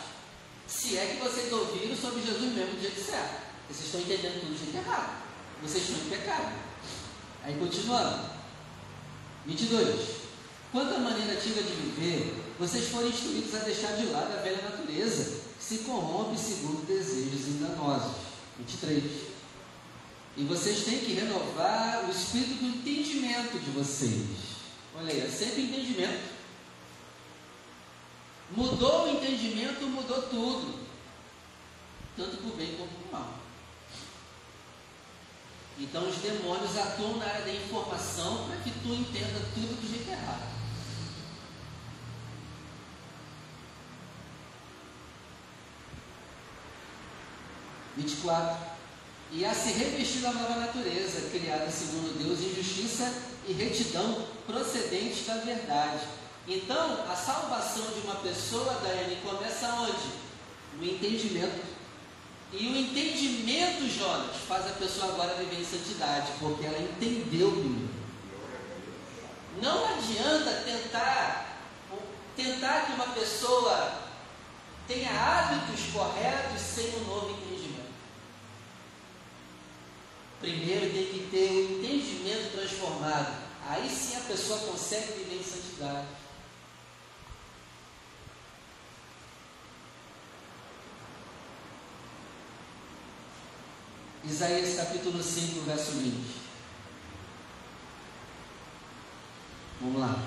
[0.69, 3.51] Se é que vocês ouviram sobre Jesus mesmo do jeito certo.
[3.69, 5.23] Vocês estão entendendo tudo de jeito errado.
[5.61, 6.70] Vocês estão em pecado.
[7.45, 8.31] Aí continuando.
[9.47, 10.21] 22.
[10.73, 14.63] Quanto à maneira antiga de viver, vocês foram instruídos a deixar de lado a velha
[14.63, 18.17] natureza, que se corrompe segundo desejos enganosos.
[18.59, 19.05] 23.
[20.37, 24.29] E vocês têm que renovar o espírito do entendimento de vocês.
[24.95, 26.31] Olha aí, é sempre entendimento.
[28.57, 30.81] Mudou o entendimento, mudou tudo.
[32.17, 33.39] Tanto para o bem como para o mal.
[35.81, 40.11] Então os demônios atuam na área da informação para que tu entenda tudo do jeito
[40.11, 40.51] errado.
[47.97, 48.71] Vinte e quatro.
[49.33, 53.13] E a se revestir da nova natureza, criada segundo Deus em justiça
[53.49, 56.05] e retidão procedentes da verdade.
[56.47, 60.11] Então, a salvação de uma pessoa, Daiane, começa onde?
[60.77, 61.70] No entendimento
[62.53, 68.01] e o entendimento, Jonas, faz a pessoa agora viver em santidade, porque ela entendeu primeiro.
[69.63, 71.61] Não adianta tentar,
[72.35, 73.93] tentar que uma pessoa
[74.89, 77.91] tenha hábitos corretos sem um novo entendimento.
[80.41, 83.51] Primeiro tem que ter o entendimento transformado.
[83.69, 86.07] Aí sim a pessoa consegue viver em santidade.
[94.31, 96.15] Isaías capítulo 5, verso 20.
[99.81, 100.23] Vamos lá.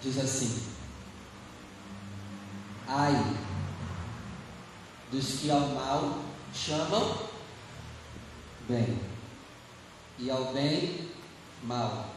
[0.00, 0.62] Diz assim:
[2.88, 3.36] Ai
[5.12, 7.28] dos que ao mal chamam
[8.66, 9.13] bem
[10.18, 11.10] e ao bem
[11.62, 12.14] mal,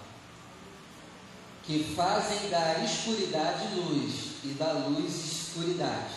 [1.64, 6.16] que fazem da escuridade luz e da luz escuridade,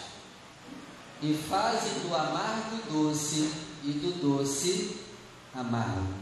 [1.23, 3.51] e fazem do amargo doce
[3.83, 4.97] e do doce
[5.55, 6.15] amargo.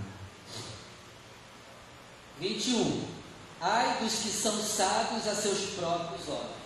[2.41, 3.19] 21.
[3.61, 6.59] Ai dos que são sábios a seus próprios olhos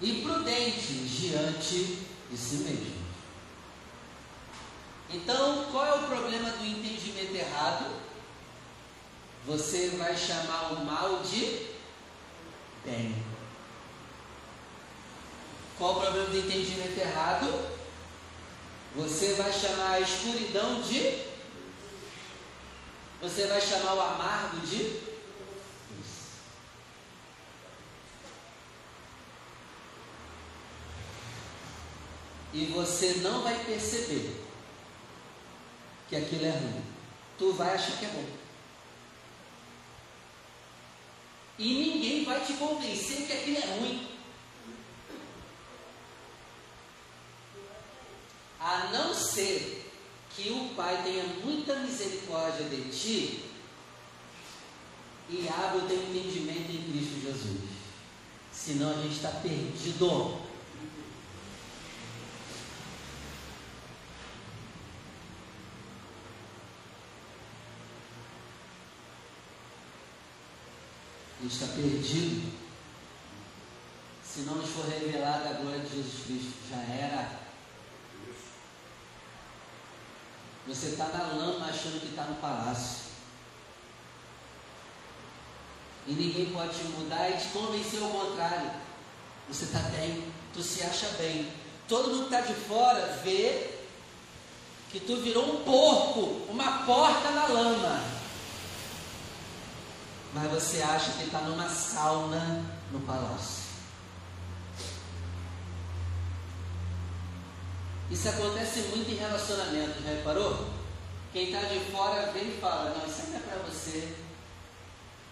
[0.00, 1.98] e prudentes diante
[2.30, 3.09] de si mesmos.
[5.12, 7.86] Então, qual é o problema do entendimento errado?
[9.44, 11.66] Você vai chamar o mal de
[12.84, 13.16] bem.
[15.76, 17.70] Qual o problema do entendimento errado?
[18.94, 21.24] Você vai chamar a escuridão de.
[23.20, 25.10] Você vai chamar o amargo de.
[32.52, 34.49] E você não vai perceber
[36.10, 36.82] que aquilo é ruim.
[37.38, 38.24] Tu vai achar que é bom.
[41.56, 44.08] E ninguém vai te convencer que aquilo é ruim.
[48.58, 49.92] A não ser
[50.34, 53.44] que o Pai tenha muita misericórdia de ti
[55.28, 57.70] e abra o teu entendimento em Cristo Jesus.
[58.52, 60.49] Senão a gente está perdido.
[71.52, 72.52] Está perdido.
[74.24, 77.40] Se não nos for revelada a glória de Jesus Cristo, já era.
[80.68, 83.10] Você está na lama achando que está no palácio.
[86.06, 88.70] E ninguém pode te mudar e te convencer ao contrário.
[89.48, 91.52] Você está bem, tu se acha bem.
[91.88, 93.80] Todo mundo que está de fora vê
[94.90, 98.19] que tu virou um porco, uma porta na lama
[100.32, 103.70] mas você acha que está numa sauna no palácio.
[108.10, 110.68] Isso acontece muito em relacionamento, reparou?
[111.32, 114.12] Quem está de fora vem e fala, não, isso não é para você.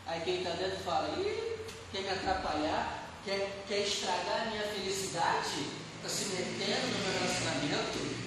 [0.07, 1.57] Aí quem está dentro fala, ih,
[1.93, 3.05] quer me atrapalhar?
[3.25, 5.67] Quer, quer estragar a minha felicidade?
[5.97, 8.19] Está se metendo no meu relacionamento?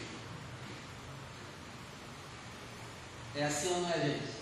[3.36, 4.41] É assim ou não é, gente?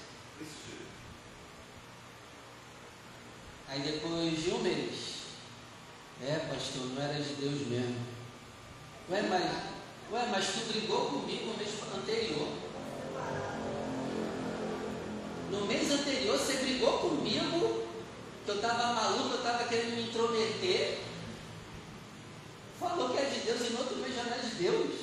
[3.72, 5.20] Aí depois de um mês,
[6.24, 7.97] é pastor, não era de Deus mesmo.
[9.11, 9.43] Ué, mas,
[10.11, 12.47] ué, mas tu brigou comigo no mês anterior.
[15.51, 17.88] No mês anterior você brigou comigo,
[18.43, 21.01] que eu estava maluco, eu estava querendo me intrometer.
[22.80, 24.99] Falou que é de Deus e no outro mês já não é de Deus.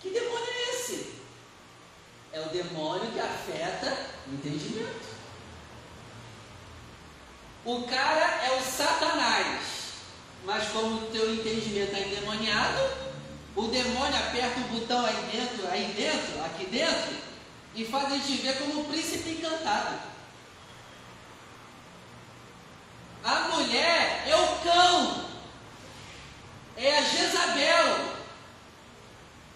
[0.00, 1.14] Que demônio é esse?
[2.32, 5.11] É o demônio que afeta o entendimento.
[7.64, 9.60] O cara é o Satanás,
[10.44, 12.90] mas como o teu entendimento é endemoniado,
[13.54, 17.16] o demônio aperta o botão aí dentro, aí dentro, aqui dentro,
[17.74, 19.96] e faz a gente ver como um príncipe encantado.
[23.22, 25.24] A mulher é o cão,
[26.76, 28.12] é a Jezabel.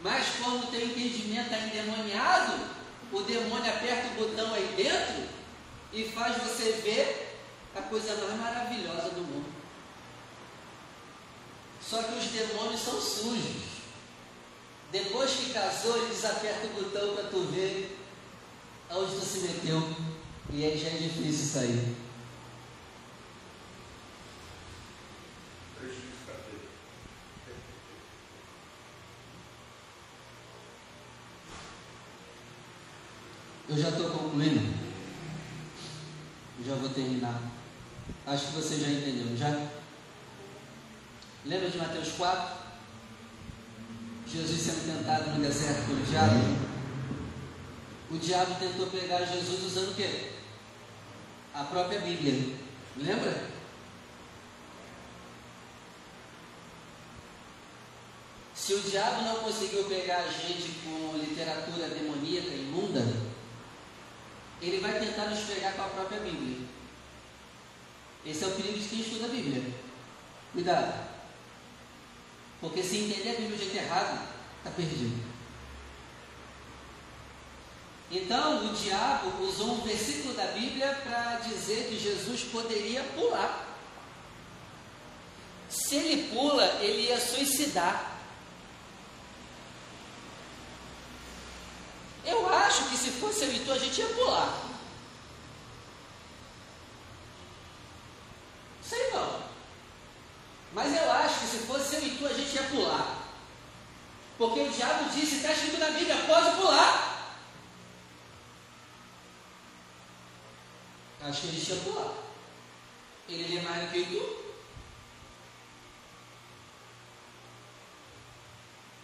[0.00, 2.52] Mas como o teu entendimento é endemoniado,
[3.10, 5.28] o demônio aperta o botão aí dentro
[5.92, 7.25] e faz você ver
[7.76, 9.52] a coisa mais maravilhosa do mundo.
[11.80, 13.76] Só que os demônios são sujos.
[14.90, 17.98] Depois que casou, eles apertam o botão para tu ver
[18.88, 19.94] aonde tu se meteu.
[20.50, 21.96] E aí já é difícil sair.
[33.68, 34.74] Eu já estou concluindo.
[36.64, 37.55] já vou terminar.
[38.26, 39.68] Acho que você já entendeu, já?
[41.44, 42.56] Lembra de Mateus 4?
[44.26, 46.66] Jesus sendo tentado no deserto pelo diabo.
[48.10, 50.32] O diabo tentou pegar Jesus usando o quê?
[51.54, 52.56] A própria Bíblia.
[52.96, 53.56] Lembra?
[58.54, 63.06] Se o diabo não conseguiu pegar a gente com literatura demoníaca imunda,
[64.60, 66.65] ele vai tentar nos pegar com a própria Bíblia.
[68.26, 69.62] Esse é o perigo de quem estuda a Bíblia.
[70.52, 71.08] Cuidado.
[72.60, 75.36] Porque se entender a Bíblia de jeito errado, está perdido.
[78.10, 83.66] Então, o diabo usou um versículo da Bíblia para dizer que Jesus poderia pular.
[85.68, 88.16] Se ele pula, ele ia suicidar.
[92.24, 94.66] Eu acho que se fosse eu e tu, a gente ia pular.
[98.82, 99.42] Sei não.
[100.76, 103.22] Mas eu acho que se fosse eu e tu, a gente ia pular.
[104.36, 107.34] Porque o diabo disse, está escrito na Bíblia, pode pular.
[111.22, 112.12] Acho que a gente ia pular.
[113.26, 114.46] Ele é mais do que tu.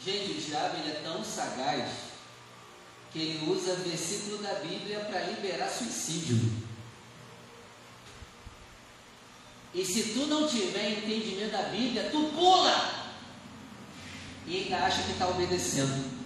[0.05, 1.91] Gente, o diabo ele é tão sagaz
[3.11, 6.62] que ele usa versículo da Bíblia para liberar suicídio.
[9.75, 13.03] E se tu não tiver entendimento da Bíblia, tu pula.
[14.47, 16.23] E ainda acha que está obedecendo.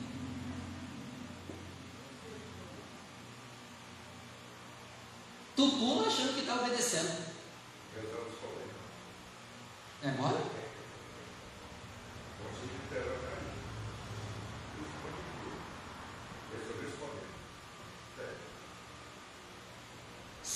[5.55, 7.25] Tu pula achando que está obedecendo.
[10.03, 10.46] É mole?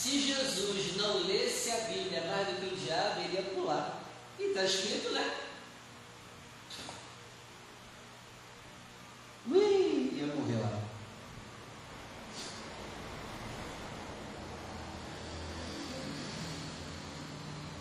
[0.00, 4.02] Se Jesus não lesse a Bíblia mais do que o diabo, ele ia pular.
[4.38, 5.30] E está escrito, né?
[9.46, 10.80] Ui, ia morrer lá.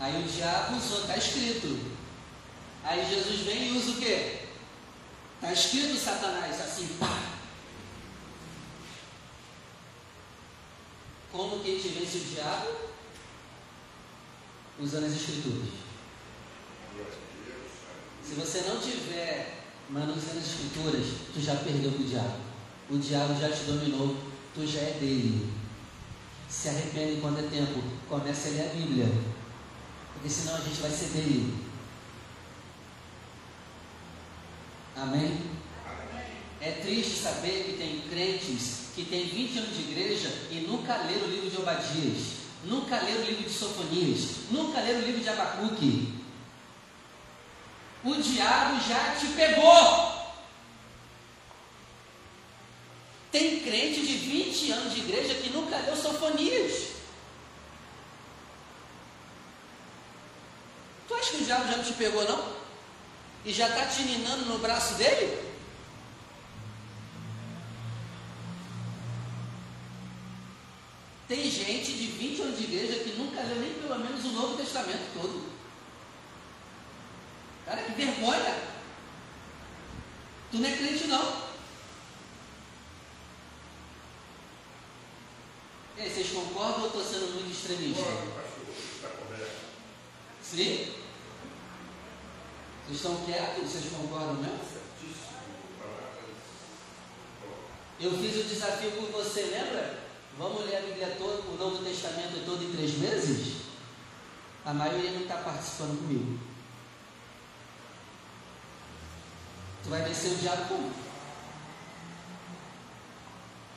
[0.01, 1.97] Aí o diabo usou, está escrito.
[2.83, 4.39] Aí Jesus vem e usa o quê?
[5.35, 7.29] Está escrito Satanás, assim, pá.
[11.31, 12.75] Como que a gente vence o diabo?
[14.79, 15.69] Usando as escrituras.
[18.23, 22.37] Se você não tiver manuseando as escrituras, tu já perdeu para o diabo.
[22.89, 24.15] O diabo já te dominou,
[24.53, 25.51] tu já é dele.
[26.47, 29.07] Se arrepende quando é tempo, comece a ler a Bíblia.
[30.13, 31.65] Porque senão a gente vai ser dele.
[34.95, 35.41] Amém?
[36.61, 41.27] É triste saber que tem crentes que têm 20 anos de igreja e nunca leram
[41.27, 45.29] o livro de Obadias, nunca leram o livro de Sofonias, nunca leram o livro de
[45.29, 46.13] Abacuque.
[48.03, 50.19] O diabo já te pegou.
[53.31, 56.89] Tem crente de 20 anos de igreja que nunca leu Sofonias.
[61.07, 62.53] Tu acha que o diabo já não te pegou, não?
[63.45, 65.49] E já está te ninando no braço dele?
[71.29, 72.08] Tem gente de 20 anos
[72.59, 75.49] de igreja que nunca leu nem pelo menos o Novo Testamento todo.
[77.65, 78.69] Cara, que vergonha!
[80.51, 81.49] Tu não é crente não.
[85.95, 88.03] E aí, vocês concordam ou estou sendo muito extremista?
[90.41, 90.93] Sim?
[92.85, 93.69] Vocês estão quietos?
[93.69, 94.59] Vocês concordam mesmo?
[98.01, 100.08] Eu fiz o desafio com você, lembra?
[100.39, 103.57] Vamos ler a Bíblia toda, o Novo Testamento todo em três meses?
[104.63, 106.39] A maioria não está participando comigo.
[109.83, 110.93] Tu vai descer o diabo como?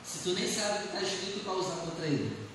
[0.05, 2.47] Se tu nem sabe o que está escrito para usar contra ele.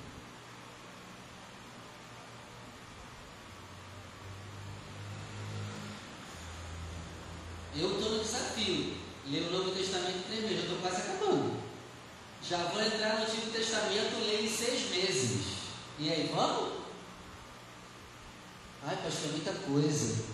[7.77, 8.97] Eu estou no desafio.
[9.27, 10.59] Ler o Novo Testamento em três meses.
[10.61, 11.59] Eu estou quase acabando.
[12.49, 15.59] Já vou entrar no Antigo Testamento, ler em seis meses.
[15.99, 16.79] E aí, vamos?
[18.87, 20.25] Ai, pastor, muita coisa.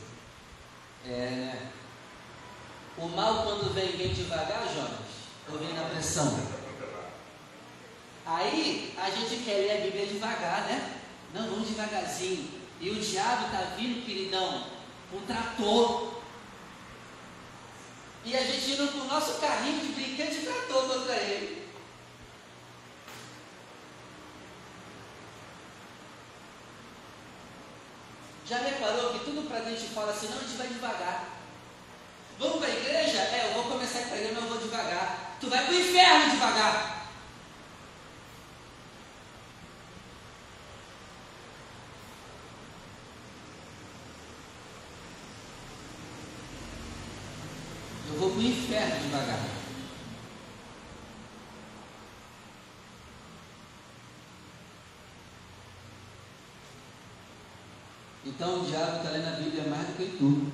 [1.05, 1.73] É, né?
[2.97, 5.01] O mal, quando vem, vem devagar, Jonas?
[5.51, 6.39] Ou vem na pressão?
[8.25, 11.01] Aí, a gente quer ler a Bíblia devagar, né?
[11.35, 12.49] Não, vamos devagarzinho.
[12.81, 14.69] E o diabo está vindo, queridão,
[15.12, 16.15] um trator.
[18.25, 21.64] E a gente indo com o nosso carrinho de brinquedo de trator contra ele.
[28.47, 31.28] Já reparou que tudo para a gente fala assim, não, a gente vai devagar.
[32.38, 33.18] Vamos para a igreja?
[33.18, 35.36] É, eu vou começar a igreja, mas eu vou devagar.
[35.40, 37.07] Tu vai para o inferno devagar.
[48.09, 49.55] Eu vou para o inferno devagar.
[58.45, 60.53] Então o diabo está lendo a Bíblia mais do que tudo.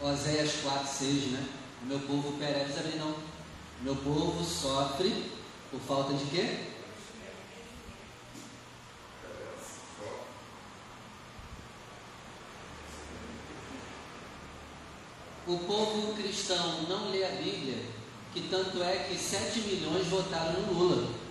[0.00, 1.48] Oséias 4, 6, né?
[1.82, 3.10] O meu povo perece ali não.
[3.10, 5.32] O meu povo sofre
[5.72, 6.66] por falta de quê?
[15.48, 17.84] O povo cristão não lê a Bíblia,
[18.32, 21.23] que tanto é que 7 milhões votaram no Lula.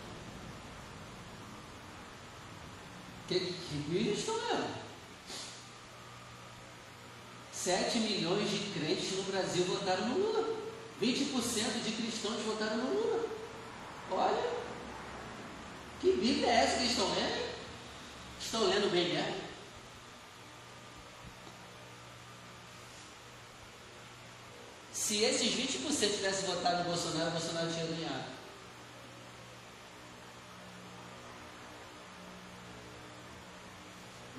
[4.13, 4.83] Estão lendo?
[7.51, 10.57] 7 milhões de crentes no Brasil votaram no Lula.
[11.01, 13.29] 20% de cristãos votaram no Lula.
[14.11, 14.53] Olha,
[15.99, 17.53] que Bíblia é essa que estão lendo?
[18.39, 19.41] Estão lendo bem, né?
[24.91, 28.42] Se esses 20% tivessem votado no Bolsonaro, o Bolsonaro tinha ganhado.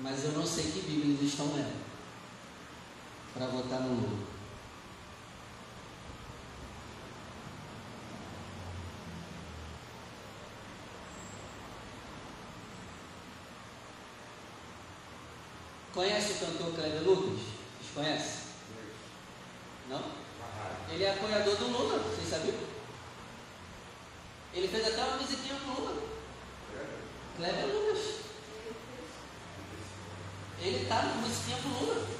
[0.05, 1.83] Mas eu não sei que Bíblia eles estão lendo
[3.33, 4.27] para votar no Lula.
[15.91, 17.39] Conhece o cantor Kleber Lucas?
[17.81, 18.41] Vocês conhecem?
[19.89, 20.03] Não?
[20.91, 22.59] Ele é apoiador do Lula, vocês sabiam?
[24.53, 26.03] Ele fez até uma musiquinha pro Lula.
[27.37, 27.94] Kleber Lucas.
[30.65, 32.15] Ele tá no musiquinha pro Lula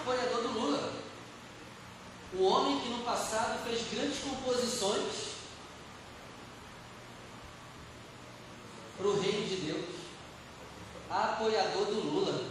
[0.00, 0.92] apoiador do Lula.
[2.34, 5.30] Um homem que no passado fez grandes composições
[8.96, 9.86] para o reino de Deus.
[11.10, 12.50] Apoiador do Lula.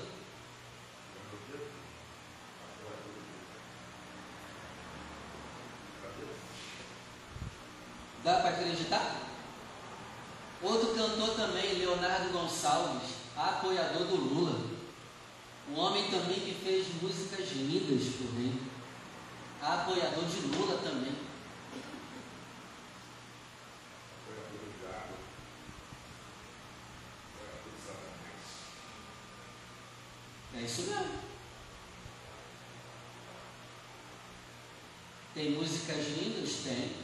[8.23, 9.15] Dá para acreditar?
[10.61, 14.69] Outro cantor também, Leonardo Gonçalves, apoiador do Lula.
[15.71, 18.53] Um homem também que fez músicas lindas o rei.
[19.61, 21.15] Apoiador de Lula também.
[30.55, 31.19] É isso mesmo.
[35.33, 36.55] Tem músicas lindas?
[36.63, 36.95] Tem.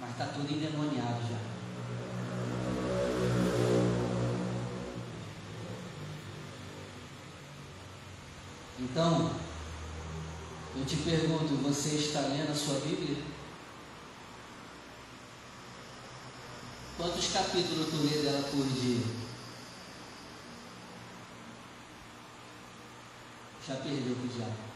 [0.00, 1.56] Mas está tudo endemoniado já.
[8.78, 9.30] Então,
[10.75, 13.22] eu te pergunto: você está lendo a sua Bíblia?
[16.96, 19.04] Quantos capítulos tu lê dela por dia?
[23.66, 24.66] Já perdeu o diabo.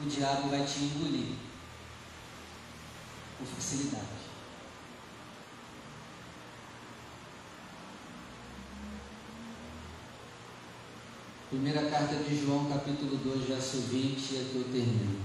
[0.00, 1.34] O diabo vai te engolir
[3.38, 4.27] com facilidade.
[11.48, 15.24] Primeira carta de João, capítulo 2, verso 20, é que eu termino.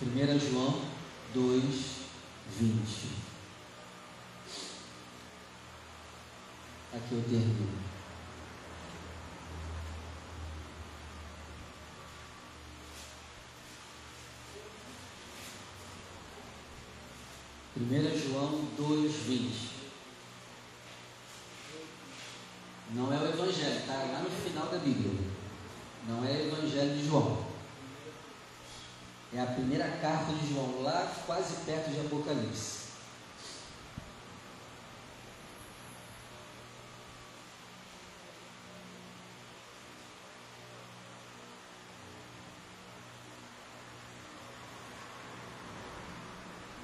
[0.00, 0.82] Primeira João
[1.32, 1.64] 2,
[2.58, 3.08] 20.
[6.94, 7.68] Aqui eu termino.
[17.74, 19.67] Primeira João 2, 20.
[23.98, 25.12] Está lá no final da Bíblia.
[26.06, 27.44] Não é o Evangelho de João.
[29.34, 32.78] É a primeira carta de João, lá quase perto de Apocalipse.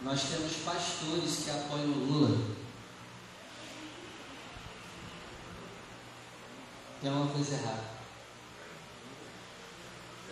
[0.02, 2.43] Nós temos pastores que apoiam Lula.
[7.04, 7.84] Tem uma coisa errada.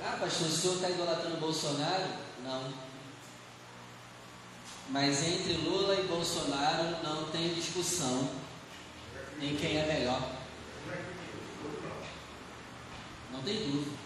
[0.02, 2.06] Ah, pastor, o senhor está idolatrando Bolsonaro?
[2.42, 2.72] Não.
[4.88, 8.26] Mas entre Lula e Bolsonaro não tem discussão
[9.38, 10.32] em quem é melhor.
[13.32, 13.98] Não tem dúvida.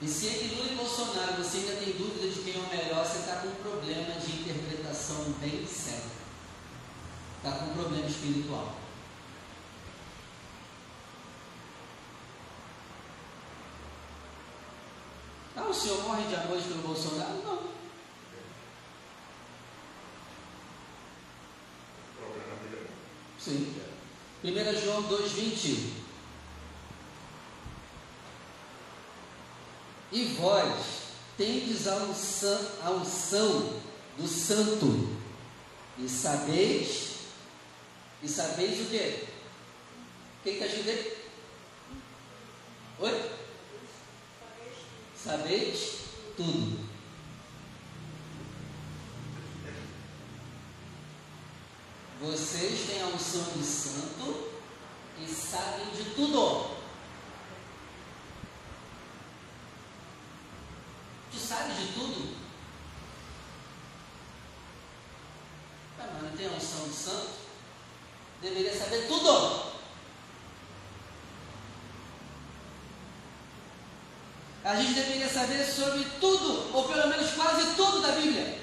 [0.00, 3.04] E se entre Lula e Bolsonaro você ainda tem dúvida de quem é o melhor,
[3.04, 6.27] você está com um problema de interpretação bem sério.
[7.38, 8.74] Está com um problema espiritual.
[15.56, 17.42] Ah, o senhor morre de amor pelo Bolsonaro?
[17.44, 17.68] Não.
[23.38, 23.74] Sim.
[24.44, 26.08] 1 João 2,20
[30.10, 33.80] E vós tendes a unção, a unção
[34.16, 35.16] do santo,
[35.98, 37.17] e sabeis,
[38.22, 39.24] e sabeis o quê?
[40.42, 41.18] Quem está escrito
[43.00, 43.30] Oi?
[45.16, 45.98] Sabeis
[46.36, 46.88] tudo.
[52.20, 54.50] Vocês têm a unção de santo
[55.20, 56.78] e sabem de tudo.
[61.48, 62.36] sabe de tudo?
[65.98, 67.37] Ah, mas não tem a unção de santo?
[68.40, 69.68] Deveria saber tudo.
[74.64, 78.58] A gente deveria saber sobre tudo, ou pelo menos quase tudo da Bíblia.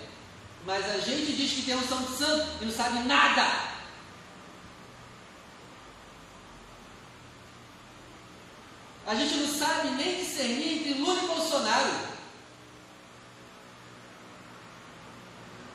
[0.65, 3.75] Mas a gente diz que tem unção de santo e não sabe nada.
[9.07, 12.15] A gente não sabe nem discernir entre Lula e Bolsonaro.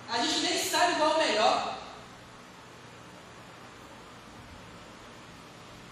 [0.09, 1.79] A gente nem sabe qual é o melhor.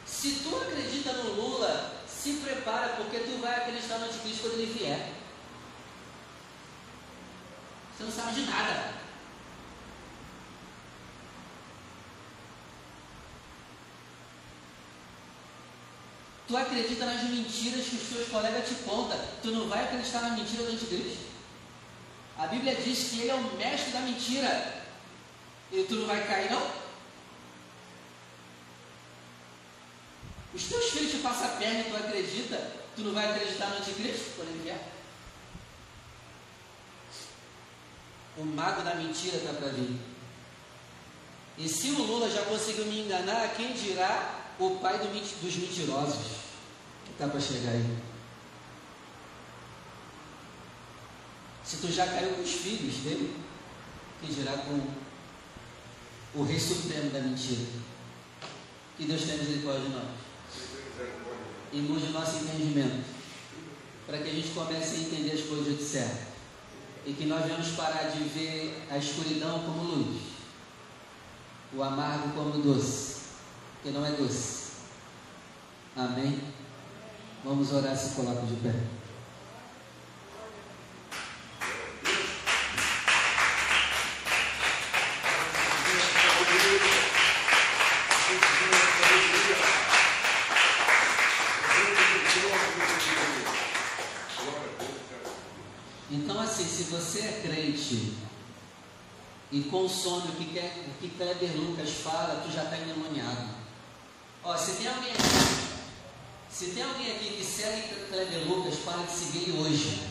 [0.05, 4.73] Se tu acredita no Lula, se prepara, porque tu vai acreditar no anticristo quando ele
[4.73, 5.13] vier.
[7.97, 8.99] Você não sabe de nada.
[16.49, 19.21] Tu acredita nas mentiras que os teus colegas te contam.
[19.43, 21.29] Tu não vai acreditar na mentira do anticristo.
[22.39, 24.83] A Bíblia diz que ele é o mestre da mentira.
[25.71, 26.71] E tu não vai cair, não?
[30.55, 33.77] Os teus filhos te passam a perna e tu acredita, tu não vai acreditar no
[33.77, 34.81] anticristo quando ele vier?
[38.39, 40.01] O mago da mentira está para vir.
[41.59, 46.27] E se o Lula já conseguiu me enganar, quem dirá o pai do, dos mentirosos
[47.05, 47.99] que está para chegar aí?
[51.65, 53.37] Se tu já caiu com os filhos dele,
[54.21, 54.81] que dirá com
[56.35, 57.67] o Rei Supremo da mentira?
[58.97, 60.09] Que Deus tenha misericórdia de nós.
[61.73, 63.05] E mude o nosso entendimento.
[64.07, 66.27] Para que a gente comece a entender as coisas de certo.
[67.07, 70.23] E que nós venhamos parar de ver a escuridão como luz.
[71.75, 73.18] O amargo como doce.
[73.83, 74.73] Que não é doce.
[75.97, 76.41] Amém?
[77.45, 78.75] Vamos orar se coloca de pé.
[99.51, 103.68] e consome o que, quer, o que Kleber Lucas fala, tu já está endemoniado.
[104.45, 105.23] Ó, se tem alguém aqui,
[106.51, 110.09] se tem alguém aqui que segue Kleber Lucas, para de seguir ele hoje.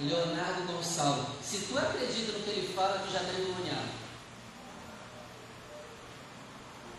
[0.00, 1.26] Leonardo Gonçalves.
[1.44, 3.88] Se tu acredita no que ele fala, tu já está endemoniado.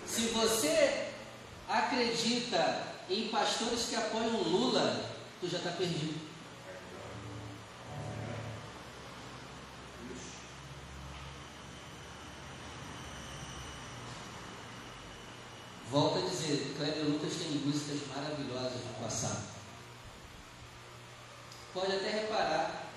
[0.05, 1.11] Se você
[1.67, 5.09] acredita em pastores que apoiam Lula,
[5.39, 6.29] tu já está perdido.
[15.89, 19.43] Volto a dizer, Kleber Lucas tem músicas maravilhosas do passado.
[21.79, 22.89] Pode até reparar,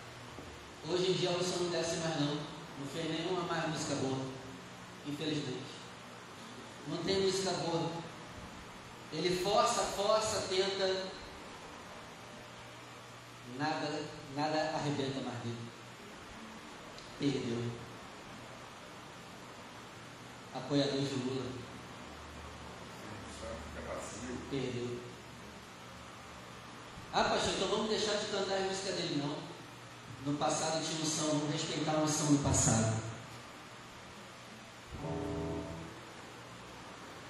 [0.89, 2.35] hoje em dia a Wilson não desce mais não.
[2.35, 4.27] Não fez nenhuma mais música boa.
[5.07, 5.73] Infelizmente.
[6.89, 7.93] Não tem música boa.
[9.13, 11.07] Ele força, força, tenta.
[13.57, 14.03] Nada,
[14.35, 15.59] nada arrebenta mais dele.
[17.19, 17.71] Perdeu.
[20.55, 21.53] Apoiador de Lula.
[24.51, 25.12] Perdeu.
[27.15, 29.37] Ah, pastor, então vamos deixar de cantar a música dele, não.
[30.25, 33.03] No passado tinha som, vamos respeitar a som do passado.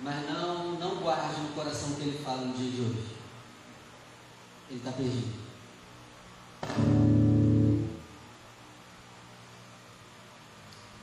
[0.00, 3.16] Mas não, não guarde no coração o que ele fala no dia de hoje.
[4.70, 5.42] Ele está perdido.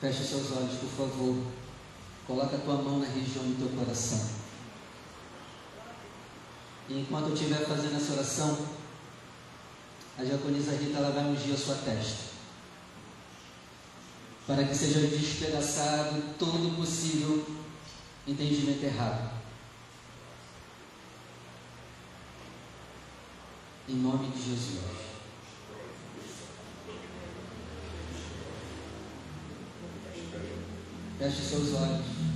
[0.00, 1.36] Feche seus olhos, por favor.
[2.26, 4.39] Coloca a tua mão na região do teu coração.
[6.90, 8.66] E enquanto eu estiver fazendo essa oração,
[10.18, 12.30] a diaconisa Rita ela vai ungir a sua testa.
[14.44, 17.46] Para que seja despedaçado todo possível
[18.26, 19.30] entendimento errado.
[23.88, 24.80] Em nome de Jesus.
[31.18, 32.29] Feche seus olhos.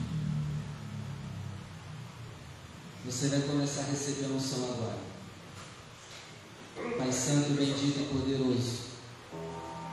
[3.14, 4.98] Você vai começar a receber a unção agora.
[6.98, 8.78] Pai Santo, bendito e poderoso.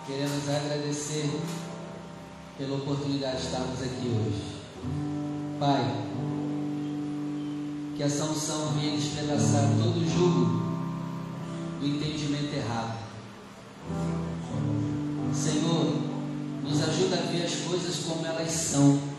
[0.07, 1.29] Queremos agradecer
[2.57, 4.55] pela oportunidade de estarmos aqui hoje.
[5.59, 6.03] Pai,
[7.95, 10.45] que essa unção venha despedaçar todo o jugo
[11.79, 13.05] do entendimento errado.
[15.31, 16.01] Senhor,
[16.63, 19.10] nos ajuda a ver as coisas como elas são.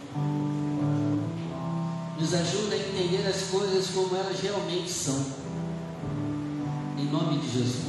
[2.32, 5.22] Nos ajuda a entender as coisas como elas realmente são.
[6.96, 7.84] Em nome de Jesus.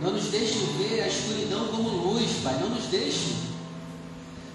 [0.00, 2.56] Não nos deixe ver a escuridão como luz, Pai.
[2.60, 3.34] Não nos deixe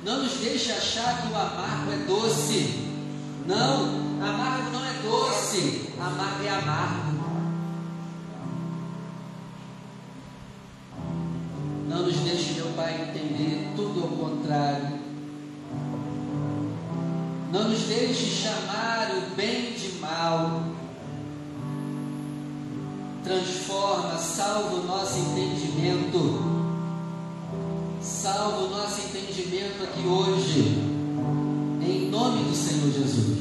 [0.02, 2.88] não nos deixe achar que o amargo é doce.
[3.46, 7.09] Não, amargo não é doce, amargo é amargo.
[17.90, 20.64] Deixe chamar o bem de mal.
[23.24, 26.60] Transforma, salva o nosso entendimento
[28.02, 30.60] salva o nosso entendimento aqui hoje,
[31.82, 33.38] em nome do Senhor Jesus.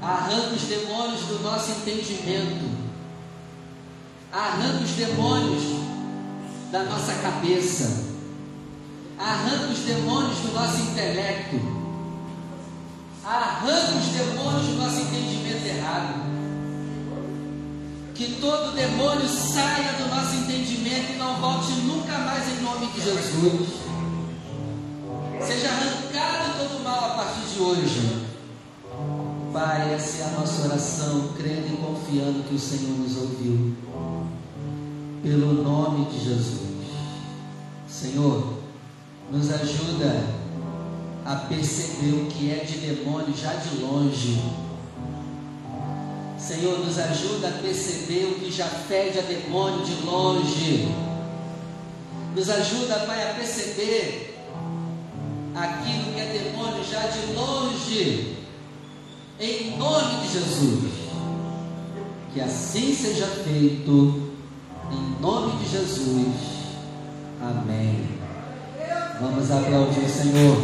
[0.00, 2.64] Arranca os demônios do nosso entendimento,
[4.32, 5.62] arranca os demônios
[6.72, 8.04] da nossa cabeça,
[9.18, 11.79] arranca os demônios do nosso intelecto,
[13.36, 16.30] arranca os demônios do nosso entendimento errado
[18.20, 23.00] que todo demônio saia do nosso entendimento e não volte nunca mais em nome de
[23.00, 23.68] Jesus.
[25.40, 28.26] Seja arrancado todo mal a partir de hoje.
[29.54, 33.74] Pai, essa é a nossa oração, crendo e confiando que o Senhor nos ouviu.
[35.22, 36.60] Pelo nome de Jesus.
[37.88, 38.58] Senhor,
[39.32, 40.39] nos ajuda
[41.30, 44.40] a perceber o que é de demônio já de longe
[46.40, 50.88] Senhor, nos ajuda a perceber o que já fede a demônio de longe.
[52.34, 54.42] Nos ajuda, Pai, a perceber
[55.54, 58.36] aquilo que é demônio já de longe.
[59.38, 60.92] Em nome de Jesus.
[62.32, 64.32] Que assim seja feito.
[64.90, 66.34] Em nome de Jesus.
[67.40, 68.19] Amém.
[69.20, 70.56] Vamos aplaudir o Senhor.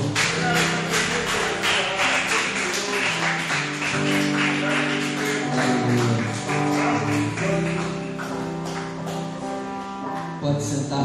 [10.41, 11.05] Pode sentar.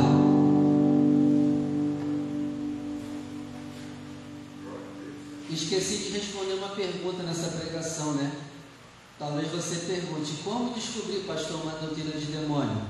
[5.50, 8.32] Esqueci de responder uma pergunta nessa pregação, né?
[9.20, 12.82] Talvez você pergunte: como descobrir, pastor, uma doutrina de demônio?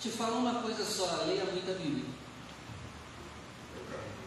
[0.00, 2.19] Te falo uma coisa só: leia muita Bíblia.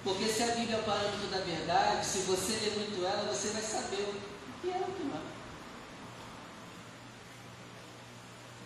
[0.04, 3.49] Porque se a Bíblia é o parâmetro da verdade, se você ler muito ela, você
[3.49, 5.34] vai saber o que é o que não é.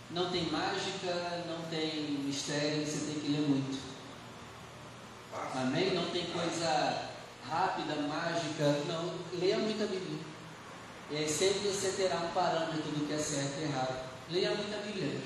[0.09, 3.77] Não tem mágica, não tem mistério, você tem que ler muito.
[5.53, 5.93] Amém?
[5.93, 7.09] Não tem coisa
[7.47, 8.63] rápida, mágica.
[8.87, 10.19] Não, leia muito a Bíblia.
[11.11, 14.09] E aí sempre você terá um parâmetro do que é certo e errado.
[14.31, 15.21] Leia muito a Bíblia.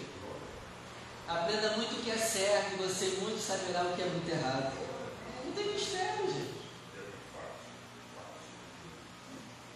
[1.26, 4.91] Aprenda muito o que é certo você muito saberá o que é muito errado.
[5.52, 6.54] Não tem mistério, gente.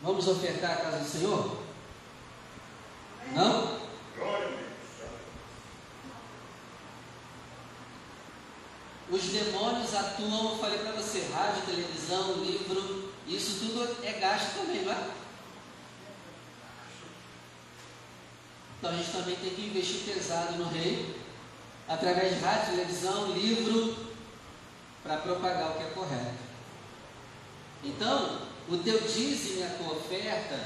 [0.01, 1.57] Vamos ofertar a casa do Senhor?
[3.33, 3.75] Não?
[9.11, 14.83] Os demônios atuam, eu falei para você, rádio, televisão, livro, isso tudo é gasto também,
[14.83, 15.09] não é?
[18.79, 21.21] Então a gente também tem que investir pesado no Rei
[21.87, 24.04] através de rádio, televisão, livro,
[25.05, 26.43] para propagar o que é correto.
[27.83, 30.59] Então, o teu dízimo e a tua oferta,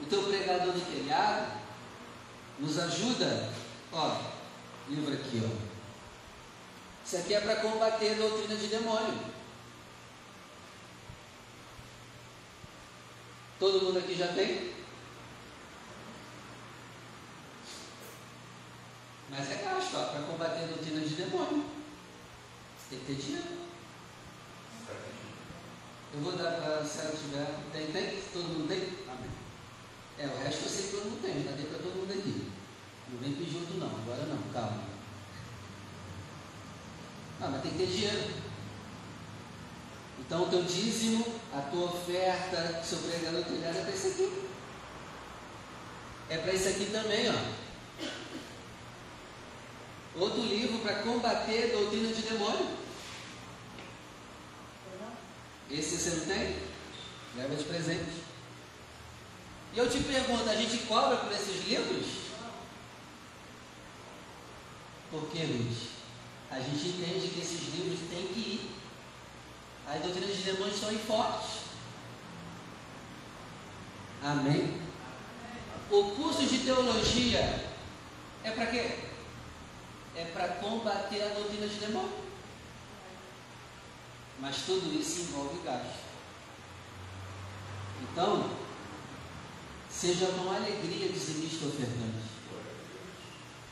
[0.00, 1.52] o teu pregador de telhado,
[2.58, 3.48] nos ajuda.
[3.92, 4.20] Ó,
[4.88, 5.74] livro aqui, ó.
[7.06, 9.20] Isso aqui é para combater a doutrina de demônio.
[13.60, 14.74] Todo mundo aqui já tem?
[19.30, 21.73] Mas é gasto, para combater a doutrina de demônio.
[22.94, 23.48] Tem que ter dinheiro.
[26.14, 27.46] Eu vou dar para se ela tiver.
[27.72, 28.22] Tem, tem?
[28.32, 28.78] Todo mundo tem?
[29.08, 29.30] Amém.
[30.16, 32.52] É, o resto eu sei que todo mundo tem, já dei para todo mundo aqui.
[33.10, 34.84] Não vem pedir outro não, agora não, calma.
[37.40, 38.30] Ah, mas tem que ter dinheiro.
[40.20, 44.48] Então o teu dízimo, a tua oferta, seu pregador telhado é para isso aqui.
[46.30, 47.64] É para isso aqui também, ó.
[50.16, 52.83] Outro livro para combater a doutrina de demônio.
[55.70, 56.56] Esse você não tem?
[57.36, 58.24] Leva de presente.
[59.72, 62.06] E eu te pergunto, a gente cobra por esses livros?
[65.10, 65.88] Por que, Luiz?
[66.50, 68.70] A gente entende que esses livros têm que ir.
[69.88, 71.64] As doutrinas de demônios são fortes.
[74.22, 74.80] Amém?
[75.90, 77.68] O curso de teologia
[78.42, 79.04] é para quê?
[80.16, 82.23] é para combater a doutrina de demônio.
[84.40, 86.04] Mas tudo isso envolve gasto.
[88.02, 88.50] Então,
[89.90, 92.34] seja com alegria dizimista ofertante.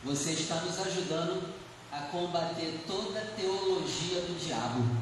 [0.04, 1.52] Você está nos ajudando
[1.92, 4.96] a combater toda a teologia do diabo,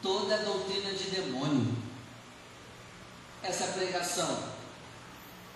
[0.00, 1.76] toda a doutrina de demônio.
[3.42, 4.52] Essa pregação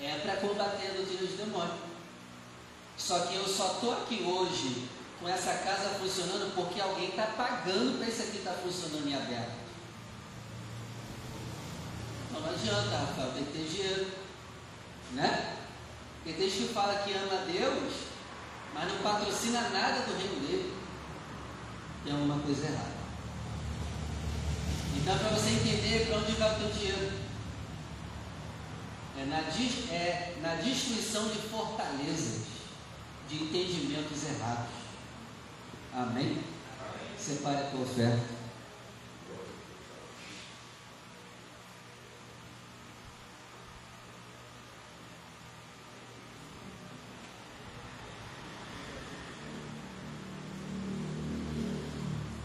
[0.00, 1.74] é para combater a doutrina de demônio.
[2.96, 4.88] Só que eu só estou aqui hoje
[5.20, 9.14] com essa casa funcionando porque alguém está pagando para isso aqui estar tá funcionando em
[9.14, 9.52] aberto.
[12.28, 14.10] Então não adianta, Rafael, tem que ter dinheiro.
[15.12, 15.56] Né?
[16.24, 17.92] Tem gente que fala que ama Deus,
[18.74, 20.74] mas não patrocina nada do reino dele.
[22.04, 22.96] Tem alguma coisa errada.
[24.96, 27.12] Então, para você entender para onde vai o teu dinheiro,
[29.18, 32.42] é na, é na destruição de fortalezas
[33.28, 34.85] de entendimentos errados.
[35.96, 36.44] Amém?
[37.18, 38.20] Separe a tua oferta.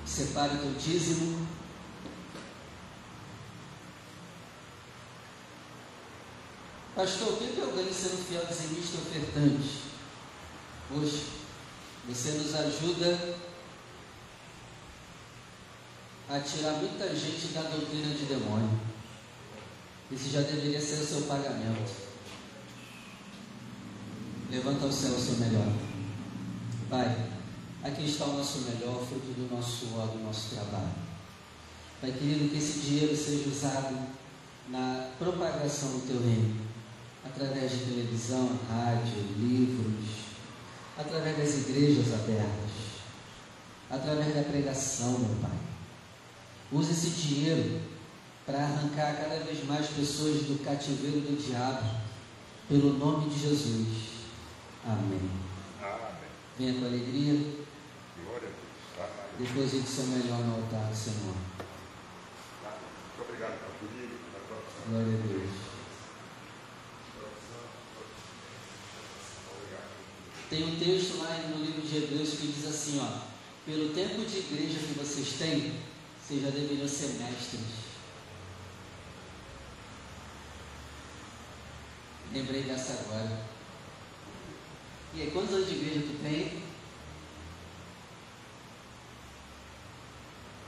[0.06, 1.46] Separe o teu dízimo.
[6.96, 9.82] Pastor, o que eu ganho sendo fiel dizimista ofertante?
[10.90, 11.41] Hoje,
[12.08, 13.36] você nos ajuda
[16.30, 18.80] a tirar muita gente da doutrina de demônio.
[20.12, 21.92] Esse já deveria ser o seu pagamento.
[24.50, 25.72] Levanta ao céu o seu melhor.
[26.90, 27.30] Pai,
[27.84, 30.92] aqui está o nosso melhor, fruto do nosso suor, do nosso trabalho.
[32.02, 33.96] Pai querido, que esse dinheiro seja usado
[34.68, 36.60] na propagação do teu reino,
[37.26, 40.21] através de televisão, rádio, livros,
[40.98, 42.72] através das igrejas abertas,
[43.90, 45.58] através da pregação, meu Pai.
[46.72, 47.82] Use esse dinheiro
[48.46, 51.90] para arrancar cada vez mais pessoas do cativeiro do diabo,
[52.68, 54.12] pelo nome de Jesus.
[54.86, 55.30] Amém.
[55.82, 56.12] Amém.
[56.58, 57.34] Venha com alegria.
[58.24, 58.50] Glória
[58.98, 59.06] a
[59.38, 59.54] Deus.
[59.54, 61.36] Deposite seu melhor no altar do Senhor.
[63.18, 65.71] Muito obrigado por Glória a Deus.
[70.52, 73.22] Tem um texto lá no livro de Hebreus que diz assim, ó,
[73.66, 75.80] pelo tempo de igreja que vocês têm,
[76.22, 77.62] vocês já deveriam ser mestres.
[82.34, 83.46] Lembrei dessa agora.
[85.14, 86.62] E aí, quantos anos de igreja tu tem?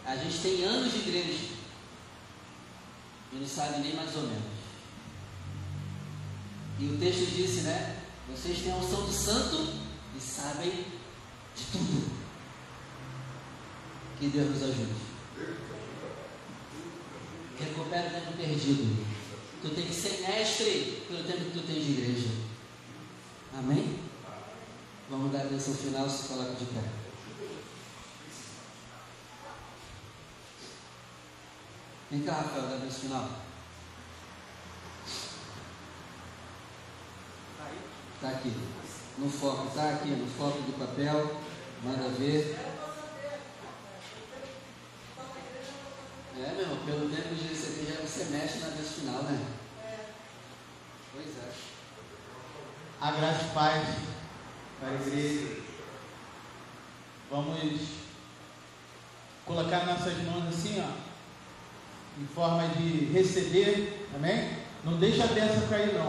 [0.06, 1.50] A gente tem anos de igreja.
[3.34, 4.64] E não sabe nem mais ou menos.
[6.80, 8.03] E o texto disse, né?
[8.30, 9.74] Vocês têm a unção do santo
[10.16, 10.86] e sabem
[11.56, 12.12] de tudo.
[14.20, 14.96] Que Deus nos ajude.
[17.60, 19.06] Recupera o tempo perdido.
[19.62, 22.30] Tu tem que ser mestre pelo tempo que tu tens de igreja.
[23.54, 24.00] Amém?
[25.10, 26.84] Vamos dar a bênção final, se coloca de pé.
[32.10, 33.30] Vem cá, Rafael, dá a bênção final.
[38.24, 38.54] Está aqui.
[39.18, 41.42] No foco, está aqui, no foco do papel.
[41.84, 42.58] Manda ver.
[46.40, 49.46] É, meu pelo tempo de receber já você mexe na vez final, né?
[51.12, 51.52] Pois é.
[53.02, 53.88] A graça e paz
[54.80, 55.58] para a igreja.
[57.30, 57.82] Vamos
[59.46, 64.60] colocar nossas mãos assim, ó, em forma de receber, amém?
[64.86, 66.04] Não deixa a bênção cair não.